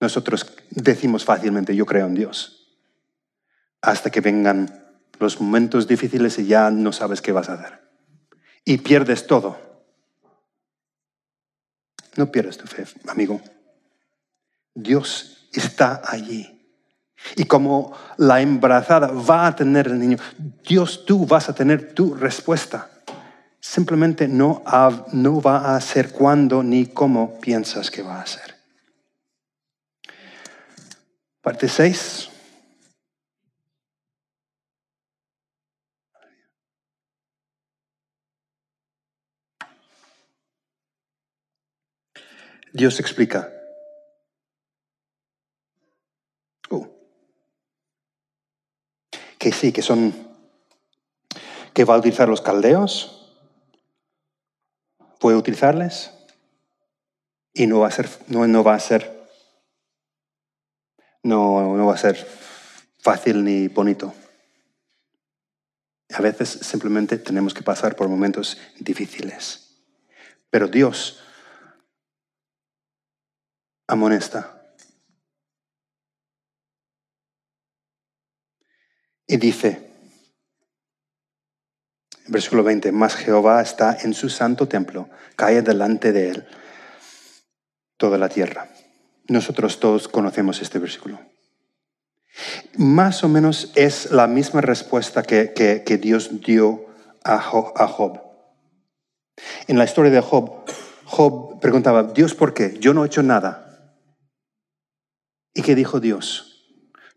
nosotros 0.00 0.54
decimos 0.70 1.24
fácilmente, 1.24 1.76
yo 1.76 1.86
creo 1.86 2.06
en 2.06 2.14
Dios, 2.14 2.66
hasta 3.82 4.10
que 4.10 4.20
vengan 4.20 4.84
los 5.18 5.40
momentos 5.40 5.86
difíciles 5.86 6.38
y 6.38 6.46
ya 6.46 6.70
no 6.70 6.92
sabes 6.92 7.20
qué 7.20 7.32
vas 7.32 7.48
a 7.48 7.54
hacer. 7.54 7.83
Y 8.64 8.78
pierdes 8.78 9.26
todo. 9.26 9.58
No 12.16 12.30
pierdes 12.30 12.56
tu 12.56 12.66
fe, 12.66 12.86
amigo. 13.08 13.40
Dios 14.74 15.48
está 15.52 16.02
allí. 16.04 16.50
Y 17.36 17.44
como 17.44 17.96
la 18.18 18.40
embarazada 18.40 19.08
va 19.08 19.46
a 19.46 19.56
tener 19.56 19.86
el 19.86 19.98
niño, 19.98 20.18
Dios 20.66 21.04
tú 21.04 21.26
vas 21.26 21.48
a 21.48 21.54
tener 21.54 21.94
tu 21.94 22.14
respuesta. 22.14 22.90
Simplemente 23.60 24.28
no, 24.28 24.62
no 25.12 25.40
va 25.40 25.74
a 25.74 25.80
ser 25.80 26.12
cuando 26.12 26.62
ni 26.62 26.86
cómo 26.86 27.40
piensas 27.40 27.90
que 27.90 28.02
va 28.02 28.20
a 28.20 28.26
ser. 28.26 28.54
Parte 31.40 31.68
6. 31.68 32.30
Dios 42.74 42.98
explica, 42.98 43.52
que 49.38 49.52
sí, 49.52 49.72
que 49.72 49.82
son, 49.82 50.12
que 51.72 51.84
va 51.84 51.94
a 51.94 51.98
utilizar 51.98 52.28
los 52.28 52.40
caldeos, 52.40 53.30
puede 55.20 55.36
utilizarles 55.36 56.12
y 57.52 57.66
no 57.68 57.80
va 57.80 57.88
a 57.88 57.90
ser, 57.92 58.08
no, 58.26 58.48
no 58.48 58.64
va 58.64 58.74
a 58.74 58.80
ser, 58.80 59.28
no, 61.22 61.76
no 61.76 61.86
va 61.86 61.94
a 61.94 61.98
ser 61.98 62.16
fácil 62.98 63.44
ni 63.44 63.68
bonito. 63.68 64.14
A 66.12 66.22
veces 66.22 66.48
simplemente 66.48 67.18
tenemos 67.18 67.54
que 67.54 67.62
pasar 67.62 67.94
por 67.94 68.08
momentos 68.08 68.58
difíciles. 68.80 69.78
Pero 70.50 70.68
Dios 70.68 71.23
amonesta 73.86 74.54
Y 79.26 79.38
dice, 79.38 79.90
versículo 82.28 82.62
20, 82.62 82.92
más 82.92 83.16
Jehová 83.16 83.62
está 83.62 83.96
en 84.02 84.12
su 84.12 84.28
santo 84.28 84.68
templo, 84.68 85.08
cae 85.34 85.62
delante 85.62 86.12
de 86.12 86.30
él 86.30 86.46
toda 87.96 88.18
la 88.18 88.28
tierra. 88.28 88.68
Nosotros 89.28 89.80
todos 89.80 90.08
conocemos 90.08 90.60
este 90.60 90.78
versículo. 90.78 91.18
Más 92.76 93.24
o 93.24 93.28
menos 93.28 93.72
es 93.76 94.10
la 94.10 94.26
misma 94.26 94.60
respuesta 94.60 95.22
que, 95.22 95.98
Dios 96.02 96.42
dio 96.42 96.86
a 97.24 97.38
Job. 97.38 98.20
En 99.68 99.78
la 99.78 99.84
historia 99.84 100.10
de 100.10 100.20
Job, 100.20 100.64
Job 101.06 101.60
preguntaba, 101.60 102.02
Dios, 102.02 102.34
¿por 102.34 102.52
qué? 102.52 102.76
Yo 102.78 102.92
no 102.92 103.04
he 103.04 103.06
hecho 103.06 103.22
nada. 103.22 103.63
¿Y 105.54 105.62
qué 105.62 105.74
dijo 105.74 106.00
Dios? 106.00 106.54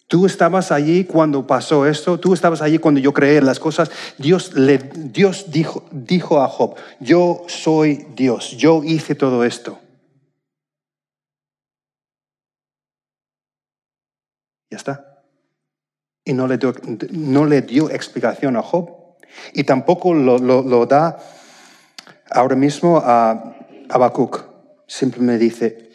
Tú 0.07 0.25
estabas 0.25 0.71
allí 0.71 1.03
cuando 1.03 1.45
pasó 1.45 1.85
esto, 1.85 2.17
tú 2.17 2.33
estabas 2.33 2.61
allí 2.61 2.77
cuando 2.77 3.01
yo 3.01 3.13
creé 3.13 3.41
las 3.41 3.59
cosas. 3.59 3.91
Dios, 4.17 4.53
le, 4.53 4.77
Dios 4.77 5.51
dijo, 5.51 5.83
dijo 5.91 6.41
a 6.41 6.47
Job, 6.47 6.75
yo 7.01 7.43
soy 7.47 8.07
Dios, 8.15 8.51
yo 8.51 8.83
hice 8.85 9.15
todo 9.15 9.43
esto. 9.43 9.79
Ya 14.69 14.77
está. 14.77 15.23
Y 16.23 16.33
no 16.33 16.47
le 16.47 16.57
dio, 16.57 16.73
no 17.11 17.45
le 17.45 17.61
dio 17.61 17.89
explicación 17.89 18.55
a 18.55 18.61
Job. 18.61 19.17
Y 19.53 19.65
tampoco 19.65 20.13
lo, 20.13 20.37
lo, 20.39 20.85
da 20.85 21.19
ahora 22.29 22.55
mismo 22.55 23.01
a 23.03 23.55
Habacuc. 23.89 24.45
Simplemente 24.87 25.43
dice, 25.43 25.91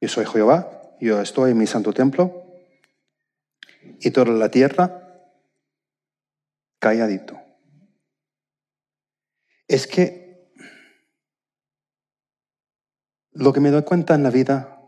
yo 0.00 0.08
soy 0.08 0.24
Jehová, 0.24 0.73
yo 1.00 1.20
estoy 1.20 1.52
en 1.52 1.58
mi 1.58 1.66
santo 1.66 1.92
templo, 1.92 2.44
y 4.00 4.10
toda 4.10 4.32
la 4.32 4.50
tierra 4.50 5.30
calladito. 6.78 7.40
Es 9.66 9.86
que 9.86 10.52
lo 13.32 13.52
que 13.52 13.60
me 13.60 13.70
doy 13.70 13.82
cuenta 13.82 14.14
en 14.14 14.22
la 14.22 14.30
vida 14.30 14.82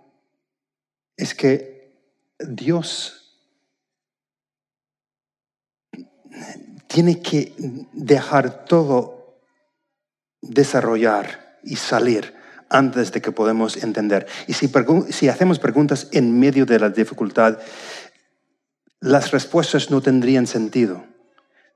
es 1.16 1.34
que 1.34 1.94
Dios 2.38 3.22
tiene 6.86 7.20
que 7.22 7.54
dejar 7.92 8.64
todo 8.66 9.40
desarrollar 10.42 11.58
y 11.62 11.76
salir 11.76 12.34
antes 12.68 13.12
de 13.12 13.20
que 13.20 13.32
podamos 13.32 13.76
entender. 13.76 14.26
Y 14.46 14.54
si, 14.54 14.70
si 15.10 15.28
hacemos 15.28 15.58
preguntas 15.58 16.08
en 16.12 16.38
medio 16.38 16.66
de 16.66 16.78
la 16.78 16.90
dificultad, 16.90 17.58
las 19.00 19.30
respuestas 19.30 19.90
no 19.90 20.00
tendrían 20.00 20.46
sentido. 20.46 21.04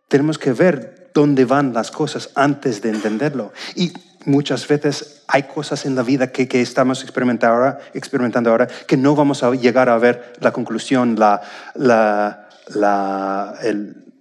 Tenemos 0.08 0.38
que 0.38 0.52
ver 0.52 1.10
dónde 1.14 1.44
van 1.44 1.72
las 1.72 1.90
cosas 1.90 2.30
antes 2.34 2.82
de 2.82 2.90
entenderlo. 2.90 3.52
Y 3.74 3.92
muchas 4.24 4.66
veces 4.66 5.22
hay 5.28 5.44
cosas 5.44 5.86
en 5.86 5.94
la 5.94 6.02
vida 6.02 6.32
que, 6.32 6.48
estamos 6.60 7.02
experimentando 7.02 7.54
ahora, 7.54 7.78
experimentando 7.94 8.50
ahora 8.50 8.66
que 8.66 8.96
no 8.96 9.14
vamos 9.14 9.42
a 9.42 9.52
llegar 9.52 9.88
a 9.88 9.98
ver 9.98 10.32
la 10.40 10.52
conclusión, 10.52 11.16
la, 11.18 11.40
la, 11.74 13.54
el, 13.62 14.12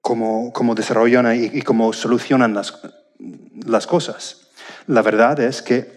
cómo, 0.00 0.52
cómo, 0.52 0.74
desarrollan 0.74 1.34
y, 1.36 1.62
cómo 1.62 1.92
solucionan 1.92 2.54
las, 2.54 2.80
las 3.66 3.86
cosas. 3.86 4.45
La 4.86 5.02
verdad 5.02 5.38
es 5.40 5.62
que 5.62 5.90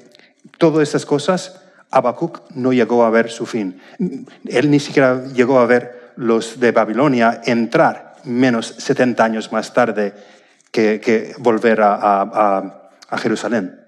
todas 0.57 0.83
estas 0.83 1.05
cosas, 1.05 1.61
Habacuc 1.91 2.41
no 2.55 2.73
llegó 2.73 3.03
a 3.03 3.09
ver 3.09 3.29
su 3.29 3.45
fin. 3.45 3.81
Él 4.45 4.71
ni 4.71 4.79
siquiera 4.79 5.25
llegó 5.27 5.59
a 5.59 5.65
ver 5.65 6.11
los 6.15 6.59
de 6.59 6.71
Babilonia 6.71 7.41
entrar, 7.45 8.15
menos 8.23 8.75
70 8.77 9.23
años 9.23 9.51
más 9.51 9.73
tarde 9.73 10.13
que, 10.71 11.33
volver 11.39 11.79
a, 11.81 12.91
Jerusalén. 13.17 13.79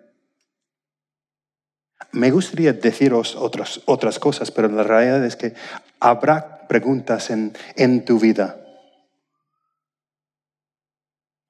Me 2.13 2.31
gustaría 2.31 2.73
deciros 2.73 3.35
otras, 3.35 3.81
otras 3.85 4.19
cosas, 4.19 4.51
pero 4.51 4.67
la 4.67 4.83
realidad 4.83 5.23
es 5.23 5.35
que 5.35 5.53
habrá 5.99 6.67
preguntas 6.67 7.29
en, 7.29 7.53
en 7.75 8.03
tu 8.03 8.19
vida 8.19 8.57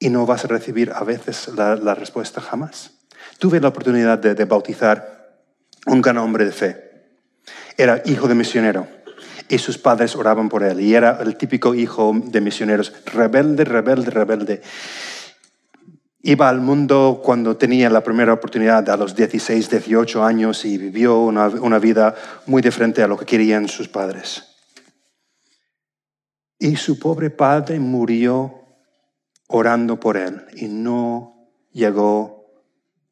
y 0.01 0.09
no 0.09 0.25
vas 0.25 0.43
a 0.43 0.47
recibir 0.47 0.91
a 0.93 1.03
veces 1.03 1.47
la, 1.55 1.93
respuesta 1.93 2.41
jamás. 2.41 3.00
Tuve 3.39 3.59
la 3.59 3.69
oportunidad 3.69 4.19
de, 4.19 4.35
de, 4.35 4.45
bautizar 4.45 5.39
un 5.87 6.01
gran 6.01 6.17
hombre 6.17 6.45
de 6.45 6.51
fe. 6.51 6.91
Era 7.77 8.01
hijo 8.05 8.27
de 8.27 8.35
misionero 8.35 8.87
y 9.51 9.57
sus 9.57 9.77
padres 9.77 10.15
oraban 10.15 10.47
por 10.47 10.63
él 10.63 10.79
y 10.79 10.95
era 10.95 11.19
el 11.21 11.35
típico 11.35 11.75
hijo 11.75 12.13
de 12.15 12.39
misioneros, 12.39 12.93
rebelde, 13.05 13.65
rebelde, 13.65 14.09
rebelde. 14.09 14.61
Iba 16.23 16.47
al 16.47 16.61
mundo 16.61 17.19
cuando 17.23 17.57
tenía 17.57 17.89
la 17.89 18.03
primera 18.03 18.31
oportunidad 18.31 18.87
a 18.89 18.95
los 18.95 19.15
16, 19.15 19.69
18 19.69 20.23
años 20.23 20.63
y 20.65 20.77
vivió 20.77 21.19
una, 21.19 21.79
vida 21.79 22.15
muy 22.45 22.61
diferente 22.61 23.03
a 23.03 23.07
lo 23.07 23.17
que 23.17 23.25
querían 23.25 23.67
sus 23.67 23.89
padres. 23.89 24.43
Y 26.57 26.75
su 26.75 26.99
pobre 26.99 27.31
padre 27.31 27.79
murió 27.79 28.53
orando 29.47 29.99
por 29.99 30.15
él 30.15 30.45
y 30.53 30.67
no 30.67 31.49
llegó 31.73 32.40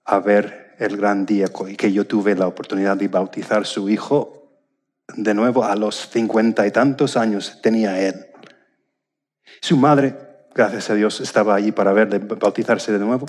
a 0.09 0.19
ver 0.19 0.75
el 0.79 0.97
gran 0.97 1.25
día 1.25 1.47
y 1.67 1.75
que 1.75 1.91
yo 1.91 2.05
tuve 2.05 2.35
la 2.35 2.47
oportunidad 2.47 2.97
de 2.97 3.07
bautizar 3.07 3.65
su 3.65 3.89
hijo 3.89 4.35
de 5.15 5.33
nuevo 5.33 5.63
a 5.63 5.75
los 5.75 6.09
cincuenta 6.09 6.65
y 6.65 6.71
tantos 6.71 7.17
años 7.17 7.59
tenía 7.61 7.99
él. 7.99 8.27
Su 9.61 9.77
madre 9.77 10.15
gracias 10.53 10.89
a 10.89 10.95
Dios, 10.95 11.21
estaba 11.21 11.55
allí 11.55 11.71
para 11.71 11.93
verle 11.93 12.19
bautizarse 12.19 12.91
de 12.91 12.99
nuevo. 12.99 13.25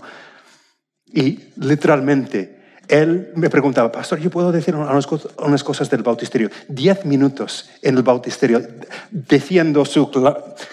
Y 1.07 1.41
literalmente, 1.57 2.60
él 2.91 3.31
me 3.37 3.49
preguntaba, 3.49 3.93
pastor, 3.93 4.19
¿yo 4.19 4.31
puedo 4.31 4.51
decir 4.51 4.75
unas 4.75 5.65
cosas 5.65 5.89
del 5.89 6.03
bautisterio? 6.03 6.51
Diez 6.69 7.05
minutos 7.05 7.71
en 7.83 7.97
el 7.97 8.03
bautisterio, 8.03 8.61
diciendo, 9.11 9.85
su, 9.85 10.11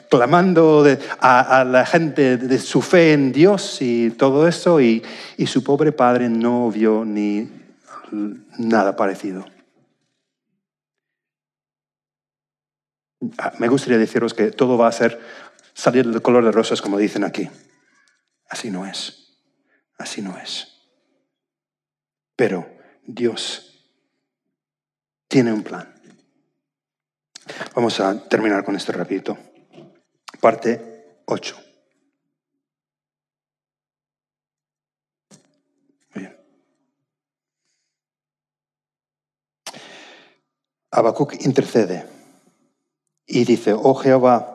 clamando 0.09 0.83
a, 1.19 1.63
la 1.63 1.85
gente 1.85 2.37
de 2.37 2.57
su 2.57 2.81
fe 2.81 3.13
en 3.13 3.31
Dios 3.31 3.81
y 3.81 4.09
todo 4.09 4.47
eso, 4.47 4.81
y, 4.81 5.03
y 5.37 5.45
su 5.45 5.63
pobre 5.63 5.91
padre 5.91 6.27
no 6.27 6.71
vio 6.71 7.05
ni 7.05 7.49
nada 8.57 8.95
parecido. 8.95 9.45
Ah, 13.37 13.53
me 13.59 13.67
gustaría 13.67 13.97
deciros 13.97 14.33
que 14.33 14.51
todo 14.51 14.77
va 14.77 14.87
a 14.87 14.91
ser 14.91 15.19
salir 15.73 16.07
del 16.07 16.21
color 16.23 16.43
de 16.43 16.51
rosas 16.51 16.81
como 16.81 16.97
dicen 16.97 17.23
aquí. 17.23 17.47
Así 18.49 18.71
no 18.71 18.87
es. 18.87 19.35
Así 19.99 20.21
no 20.21 20.35
es. 20.37 20.76
Pero 22.37 22.65
Dios 23.05 23.83
tiene 25.27 25.51
un 25.51 25.63
plan. 25.63 25.93
Vamos 27.75 27.99
a 27.99 28.29
terminar 28.29 28.63
con 28.63 28.77
este 28.77 28.93
rapidito. 28.93 29.37
Parte 30.39 31.21
8. 31.25 31.57
Bien. 36.15 36.37
Habacuc 40.91 41.33
intercede 41.43 42.07
y 43.25 43.43
dice, 43.43 43.73
oh 43.73 43.95
Jehová, 43.95 44.53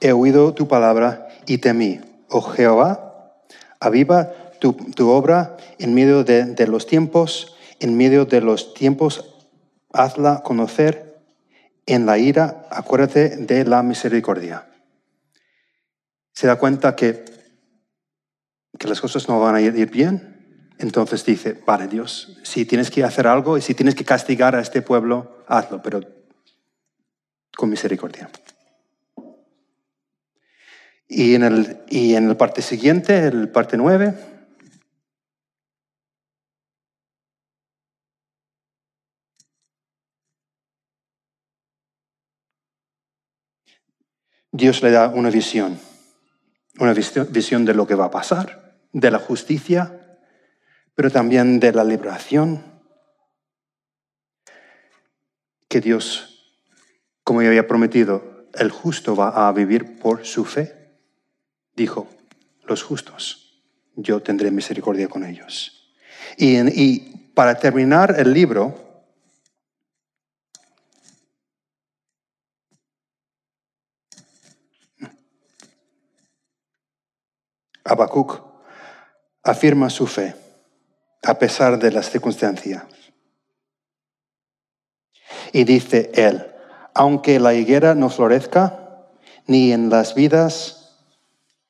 He 0.00 0.12
oído 0.12 0.52
tu 0.52 0.68
palabra 0.68 1.28
y 1.46 1.58
temí. 1.58 2.00
Oh 2.28 2.42
Jehová, 2.42 3.40
aviva 3.80 4.32
tu, 4.62 5.10
obra 5.10 5.56
en 5.78 5.92
medio 5.92 6.22
de, 6.22 6.66
los 6.68 6.86
tiempos, 6.86 7.56
en 7.80 7.96
medio 7.96 8.26
de 8.26 8.40
los 8.40 8.74
tiempos, 8.74 9.34
hazla 9.92 10.42
conocer. 10.44 11.10
En 11.84 12.06
la 12.06 12.16
ira, 12.16 12.68
acuérdate 12.70 13.36
de 13.38 13.64
la 13.64 13.82
misericordia. 13.82 14.68
Se 16.32 16.46
da 16.46 16.54
cuenta 16.54 16.94
que, 16.94 17.24
que 18.78 18.86
las 18.86 19.00
cosas 19.00 19.28
no 19.28 19.40
van 19.40 19.56
a 19.56 19.60
ir 19.60 19.90
bien. 19.90 20.70
Entonces 20.78 21.24
dice, 21.24 21.60
vale 21.66 21.88
Dios, 21.88 22.38
si 22.44 22.64
tienes 22.64 22.90
que 22.90 23.02
hacer 23.02 23.26
algo 23.26 23.58
y 23.58 23.62
si 23.62 23.74
tienes 23.74 23.96
que 23.96 24.04
castigar 24.04 24.54
a 24.54 24.60
este 24.60 24.80
pueblo, 24.80 25.44
hazlo, 25.48 25.82
pero 25.82 26.00
con 27.56 27.68
misericordia. 27.68 28.30
Y 31.08 31.34
en 31.34 31.42
el, 31.42 31.82
y 31.88 32.14
en 32.14 32.28
el 32.28 32.36
parte 32.36 32.62
siguiente, 32.62 33.26
el 33.26 33.48
parte 33.48 33.76
9, 33.76 34.31
Dios 44.52 44.82
le 44.82 44.90
da 44.90 45.08
una 45.08 45.30
visión, 45.30 45.80
una 46.78 46.92
visión 46.92 47.64
de 47.64 47.74
lo 47.74 47.86
que 47.86 47.94
va 47.94 48.06
a 48.06 48.10
pasar, 48.10 48.76
de 48.92 49.10
la 49.10 49.18
justicia, 49.18 50.18
pero 50.94 51.10
también 51.10 51.58
de 51.58 51.72
la 51.72 51.84
liberación, 51.84 52.62
que 55.68 55.80
Dios, 55.80 56.54
como 57.24 57.42
ya 57.42 57.48
había 57.48 57.66
prometido, 57.66 58.46
el 58.54 58.70
justo 58.70 59.16
va 59.16 59.48
a 59.48 59.52
vivir 59.52 59.98
por 59.98 60.24
su 60.26 60.44
fe 60.44 60.82
dijo, 61.74 62.08
los 62.66 62.82
justos, 62.82 63.62
yo 63.96 64.20
tendré 64.20 64.50
misericordia 64.50 65.08
con 65.08 65.24
ellos. 65.24 65.94
Y, 66.36 67.00
para 67.34 67.54
terminar 67.54 68.14
el 68.18 68.32
libro, 68.32 68.81
Habacuc 77.92 78.40
afirma 79.42 79.90
su 79.90 80.06
fe 80.06 80.34
a 81.22 81.38
pesar 81.38 81.78
de 81.78 81.92
las 81.92 82.10
circunstancias. 82.10 82.84
Y 85.52 85.64
dice 85.64 86.10
él, 86.14 86.46
aunque 86.94 87.38
la 87.38 87.54
higuera 87.54 87.94
no 87.94 88.08
florezca, 88.08 89.06
ni 89.46 89.72
en 89.72 89.90
las 89.90 90.14
vidas 90.14 90.96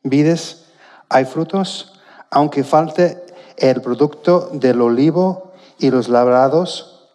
vides, 0.02 0.66
hay 1.08 1.24
frutos, 1.24 2.00
aunque 2.30 2.64
falte 2.64 3.22
el 3.56 3.82
producto 3.82 4.50
del 4.52 4.80
olivo 4.80 5.52
y 5.78 5.90
los 5.90 6.08
labrados 6.08 7.10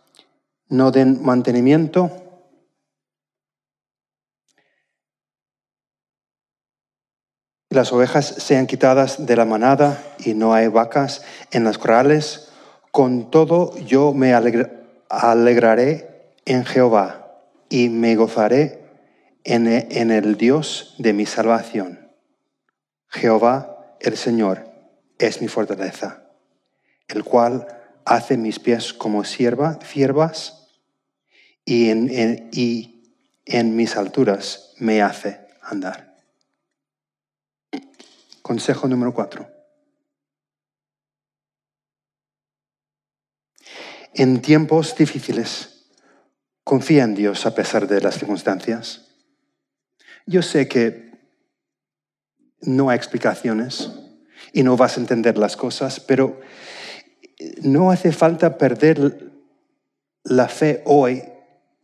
no 0.69 0.91
den 0.91 1.23
mantenimiento. 1.23 2.11
Las 7.69 7.91
ovejas 7.91 8.25
sean 8.25 8.65
quitadas 8.65 9.25
de 9.25 9.35
la 9.35 9.43
manada 9.43 10.01
y 10.19 10.33
no 10.33 10.53
hay 10.53 10.67
vacas 10.67 11.23
en 11.51 11.65
las 11.65 11.77
corrales. 11.77 12.47
Con 12.91 13.29
todo 13.29 13.77
yo 13.79 14.13
me 14.13 14.33
alegraré 14.33 16.31
en 16.45 16.63
Jehová 16.63 17.43
y 17.69 17.89
me 17.89 18.15
gozaré 18.15 18.85
en 19.43 19.67
el 19.67 20.37
Dios 20.37 20.95
de 20.97 21.13
mi 21.13 21.25
salvación. 21.25 22.09
Jehová 23.09 23.97
el 23.99 24.15
Señor 24.15 24.65
es 25.19 25.41
mi 25.41 25.47
fortaleza, 25.47 26.23
el 27.07 27.23
cual 27.23 27.67
hace 28.05 28.37
mis 28.37 28.59
pies 28.59 28.93
como 28.93 29.23
sierva, 29.23 29.79
y 31.65 31.89
en 31.89 33.75
mis 33.75 33.97
alturas 33.97 34.73
me 34.77 35.01
hace 35.01 35.39
andar. 35.61 36.06
Consejo 38.47 38.87
número 38.87 39.13
cuatro. 39.13 39.45
En 44.13 44.41
tiempos 44.41 44.95
difíciles, 44.95 45.89
confía 46.63 47.03
en 47.03 47.13
Dios 47.13 47.45
a 47.45 47.53
pesar 47.53 47.89
de 47.89 47.99
las 47.99 48.17
circunstancias. 48.17 49.09
Yo 50.25 50.41
sé 50.41 50.69
que 50.69 51.11
no 52.61 52.89
hay 52.89 52.95
explicaciones 52.95 53.91
y 54.53 54.63
no 54.63 54.77
vas 54.77 54.95
a 54.95 55.01
entender 55.01 55.37
las 55.37 55.57
cosas, 55.57 55.99
pero 55.99 56.39
no 57.63 57.91
hace 57.91 58.13
falta 58.13 58.57
perder 58.57 59.29
la 60.23 60.47
fe 60.47 60.83
hoy 60.85 61.21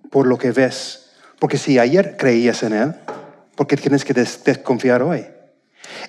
por 0.09 0.27
lo 0.27 0.37
que 0.37 0.53
ves. 0.53 1.11
Porque 1.39 1.57
si 1.57 1.77
ayer 1.77 2.15
creías 2.15 2.63
en 2.63 2.71
Él, 2.71 2.95
¿por 3.57 3.67
qué 3.67 3.75
tienes 3.75 4.05
que 4.05 4.13
desconfiar 4.13 5.03
hoy? 5.03 5.32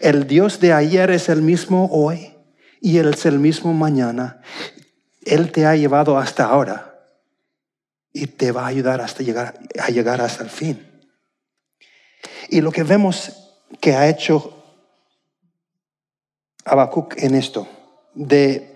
El 0.01 0.27
Dios 0.27 0.61
de 0.61 0.73
ayer 0.73 1.11
es 1.11 1.29
el 1.29 1.43
mismo 1.43 1.89
hoy 1.93 2.35
y 2.81 2.99
Él 2.99 3.15
es 3.15 3.27
el 3.27 3.39
mismo 3.39 3.73
mañana. 3.73 4.41
Él 5.25 5.53
te 5.53 5.67
ha 5.67 5.77
llevado 5.77 6.19
hasta 6.19 6.45
ahora 6.45 6.95
y 8.13 8.27
te 8.27 8.53
va 8.53 8.63
a 8.65 8.69
ayudar 8.69 9.01
hasta 9.01 9.23
llegar, 9.23 9.59
a 9.81 9.89
llegar 9.91 10.21
hasta 10.21 10.45
el 10.45 10.51
fin. 10.51 10.87
Y 12.49 12.61
lo 12.61 12.71
que 12.71 12.83
vemos 12.83 13.33
que 13.81 13.95
ha 13.95 14.09
hecho 14.09 14.63
Habacuc 16.65 17.15
en 17.19 17.35
esto, 17.35 17.69
de, 18.15 18.75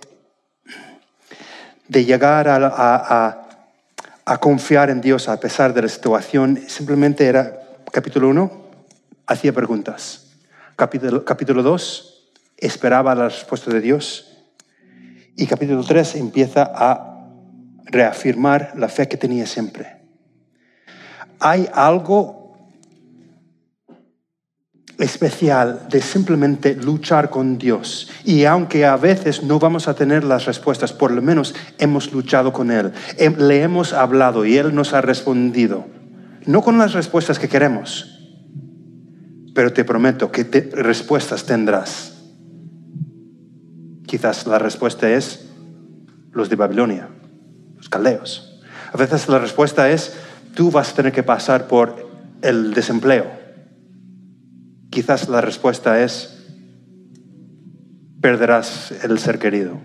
de 1.86 2.04
llegar 2.04 2.48
a, 2.48 3.44
a, 4.24 4.38
confiar 4.38 4.90
en 4.90 5.00
Dios 5.00 5.28
a 5.28 5.40
pesar 5.40 5.72
de 5.72 5.82
la 5.82 5.88
situación, 5.88 6.62
simplemente 6.68 7.26
era, 7.26 7.62
capítulo 7.90 8.28
1, 8.28 8.50
hacía 9.26 9.52
preguntas. 9.54 10.27
Capítulo, 10.78 11.24
capítulo 11.24 11.64
2, 11.64 12.30
esperaba 12.56 13.12
la 13.16 13.28
respuesta 13.28 13.68
de 13.68 13.80
Dios. 13.80 14.28
Y 15.34 15.48
capítulo 15.48 15.82
3 15.82 16.14
empieza 16.14 16.70
a 16.72 17.26
reafirmar 17.86 18.74
la 18.76 18.88
fe 18.88 19.08
que 19.08 19.16
tenía 19.16 19.44
siempre. 19.44 19.96
Hay 21.40 21.68
algo 21.74 22.56
especial 25.00 25.88
de 25.90 26.00
simplemente 26.00 26.76
luchar 26.76 27.28
con 27.28 27.58
Dios. 27.58 28.08
Y 28.24 28.44
aunque 28.44 28.86
a 28.86 28.96
veces 28.96 29.42
no 29.42 29.58
vamos 29.58 29.88
a 29.88 29.94
tener 29.94 30.22
las 30.22 30.44
respuestas, 30.44 30.92
por 30.92 31.10
lo 31.10 31.20
menos 31.20 31.56
hemos 31.80 32.12
luchado 32.12 32.52
con 32.52 32.70
Él. 32.70 32.92
Le 33.18 33.62
hemos 33.62 33.92
hablado 33.92 34.44
y 34.44 34.56
Él 34.56 34.72
nos 34.72 34.94
ha 34.94 35.00
respondido. 35.00 35.88
No 36.46 36.62
con 36.62 36.78
las 36.78 36.92
respuestas 36.92 37.40
que 37.40 37.48
queremos, 37.48 38.17
pero 39.58 39.72
te 39.72 39.84
prometo 39.84 40.30
que 40.30 40.44
respuestas 40.72 41.44
tendrás. 41.44 42.12
Quizás 44.06 44.46
la 44.46 44.60
respuesta 44.60 45.10
es 45.10 45.48
los 46.30 46.48
de 46.48 46.54
Babilonia, 46.54 47.08
los 47.76 47.88
caldeos. 47.88 48.62
A 48.92 48.96
veces 48.96 49.28
la 49.28 49.40
respuesta 49.40 49.90
es, 49.90 50.14
tú 50.54 50.70
vas 50.70 50.92
a 50.92 50.94
tener 50.94 51.10
que 51.10 51.24
pasar 51.24 51.66
por 51.66 52.08
el 52.40 52.72
desempleo 52.72 53.26
quizás 54.90 55.28
la 55.28 55.40
respuesta 55.40 56.02
es, 56.02 56.38
perderás 58.20 58.92
el 59.02 59.18
ser 59.18 59.40
querido, 59.40 59.80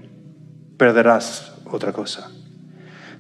perderás 0.78 1.54
otra 1.66 1.94
cosa. 1.94 2.30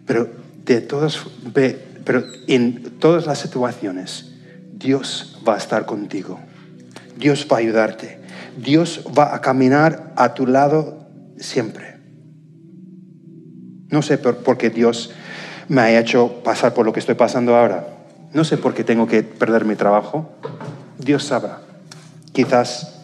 Pero 0.05 0.29
de 0.65 0.81
todas, 0.81 1.19
pero 1.53 2.23
en 2.47 2.99
todas 2.99 3.25
las 3.25 3.39
situaciones, 3.39 4.32
Dios 4.83 5.39
va 5.47 5.55
a 5.55 5.57
estar 5.57 5.85
contigo. 5.85 6.39
Dios 7.17 7.47
va 7.49 7.55
a 7.55 7.59
ayudarte. 7.59 8.19
Dios 8.57 9.05
va 9.17 9.33
a 9.33 9.39
caminar 9.39 10.11
a 10.17 10.33
tu 10.33 10.45
lado 10.45 11.07
siempre. 11.37 11.97
No 13.89 14.01
sé 14.01 14.17
por 14.17 14.57
qué 14.57 14.69
Dios 14.69 15.11
me 15.69 15.81
ha 15.81 15.99
hecho 15.99 16.43
pasar 16.43 16.73
por 16.73 16.85
lo 16.85 16.91
que 16.91 16.99
estoy 16.99 17.15
pasando 17.15 17.55
ahora. 17.55 17.87
No 18.33 18.43
sé 18.43 18.57
por 18.57 18.73
qué 18.73 18.83
tengo 18.83 19.07
que 19.07 19.23
perder 19.23 19.63
mi 19.63 19.75
trabajo. 19.75 20.29
Dios 20.97 21.23
sabrá. 21.23 21.61
Quizás 22.33 22.99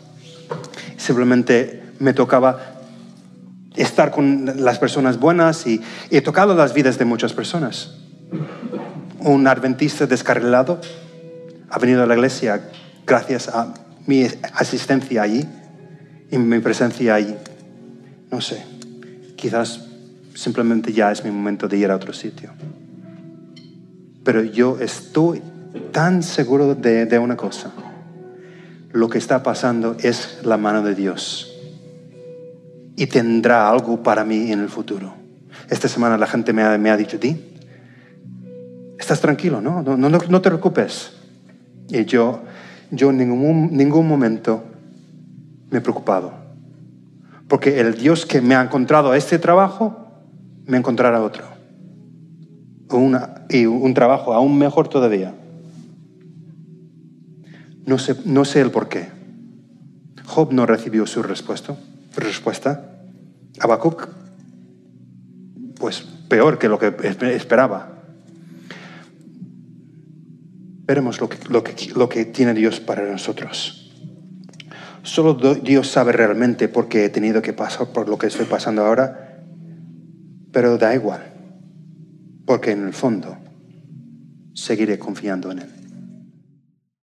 simplemente 0.97 1.83
me 1.99 2.13
tocaba 2.13 2.59
estar 3.75 4.11
con 4.11 4.63
las 4.63 4.79
personas 4.79 5.19
buenas 5.19 5.65
y 5.65 5.81
he 6.09 6.21
tocado 6.21 6.55
las 6.55 6.73
vidas 6.73 6.97
de 6.97 7.05
muchas 7.05 7.31
personas. 7.31 7.95
Un 9.19 9.47
adventista 9.47 10.07
descarrilado 10.07 10.81
ha 11.69 11.79
venido 11.79 12.03
a 12.03 12.05
la 12.05 12.15
iglesia 12.15 12.61
gracias 13.05 13.47
a 13.49 13.73
mi 14.05 14.27
asistencia 14.53 15.21
allí 15.21 15.45
y 16.31 16.37
mi 16.37 16.59
presencia 16.59 17.15
allí. 17.15 17.35
No 18.31 18.41
sé, 18.41 18.63
quizás 19.35 19.87
simplemente 20.35 20.93
ya 20.93 21.11
es 21.11 21.23
mi 21.23 21.31
momento 21.31 21.67
de 21.67 21.77
ir 21.77 21.91
a 21.91 21.95
otro 21.95 22.13
sitio. 22.13 22.51
Pero 24.23 24.43
yo 24.43 24.77
estoy 24.79 25.41
tan 25.91 26.23
seguro 26.23 26.75
de, 26.75 27.05
de 27.05 27.19
una 27.19 27.35
cosa 27.35 27.71
lo 28.91 29.09
que 29.09 29.17
está 29.17 29.43
pasando 29.43 29.95
es 30.01 30.39
la 30.43 30.57
mano 30.57 30.81
de 30.81 30.95
Dios. 30.95 31.55
Y 32.95 33.07
tendrá 33.07 33.69
algo 33.69 34.03
para 34.03 34.23
mí 34.23 34.51
en 34.51 34.59
el 34.59 34.69
futuro. 34.69 35.13
Esta 35.69 35.87
semana 35.87 36.17
la 36.17 36.27
gente 36.27 36.53
me 36.53 36.63
ha, 36.63 36.77
me 36.77 36.89
ha 36.89 36.97
dicho, 36.97 37.19
ti, 37.19 37.37
estás 38.97 39.21
tranquilo, 39.21 39.61
¿no? 39.61 39.81
No, 39.81 39.95
no, 39.95 40.09
no 40.09 40.41
te 40.41 40.49
preocupes. 40.49 41.11
Y 41.89 42.05
yo, 42.05 42.41
yo 42.91 43.09
en 43.09 43.17
ningún, 43.17 43.75
ningún 43.75 44.07
momento 44.07 44.63
me 45.69 45.79
he 45.79 45.81
preocupado. 45.81 46.33
Porque 47.47 47.79
el 47.79 47.95
Dios 47.95 48.25
que 48.25 48.41
me 48.41 48.55
ha 48.55 48.61
encontrado 48.61 49.13
este 49.13 49.39
trabajo, 49.39 50.07
me 50.65 50.77
encontrará 50.77 51.21
otro. 51.21 51.45
Una, 52.91 53.45
y 53.49 53.65
un 53.65 53.93
trabajo 53.93 54.33
aún 54.33 54.57
mejor 54.57 54.87
todavía. 54.87 55.33
No 57.85 57.97
sé, 57.97 58.15
no 58.25 58.45
sé 58.45 58.61
el 58.61 58.69
por 58.71 58.87
qué. 58.87 59.07
Job 60.25 60.53
no 60.53 60.67
recibió 60.67 61.07
su 61.07 61.23
respuesta. 61.23 61.75
respuesta. 62.15 62.85
Habacuc, 63.59 64.07
pues 65.79 66.01
peor 66.29 66.59
que 66.59 66.69
lo 66.69 66.77
que 66.77 66.95
esperaba. 67.33 67.98
Veremos 70.89 71.21
lo 71.21 71.29
que, 71.29 71.37
lo 71.49 71.63
que, 71.63 71.75
lo 71.95 72.09
que 72.09 72.25
tiene 72.25 72.55
Dios 72.55 72.79
para 72.79 73.03
nosotros. 73.03 73.91
Solo 75.03 75.35
Dios 75.35 75.87
sabe 75.87 76.13
realmente 76.13 76.67
por 76.67 76.89
qué 76.89 77.05
he 77.05 77.09
tenido 77.09 77.43
que 77.43 77.53
pasar 77.53 77.89
por 77.89 78.09
lo 78.09 78.17
que 78.17 78.25
estoy 78.25 78.47
pasando 78.47 78.83
ahora, 78.83 79.39
pero 80.51 80.79
da 80.79 80.95
igual, 80.95 81.21
porque 82.43 82.71
en 82.71 82.87
el 82.87 82.93
fondo 82.93 83.37
seguiré 84.55 84.97
confiando 84.97 85.51
en 85.51 85.59
Él. 85.59 85.78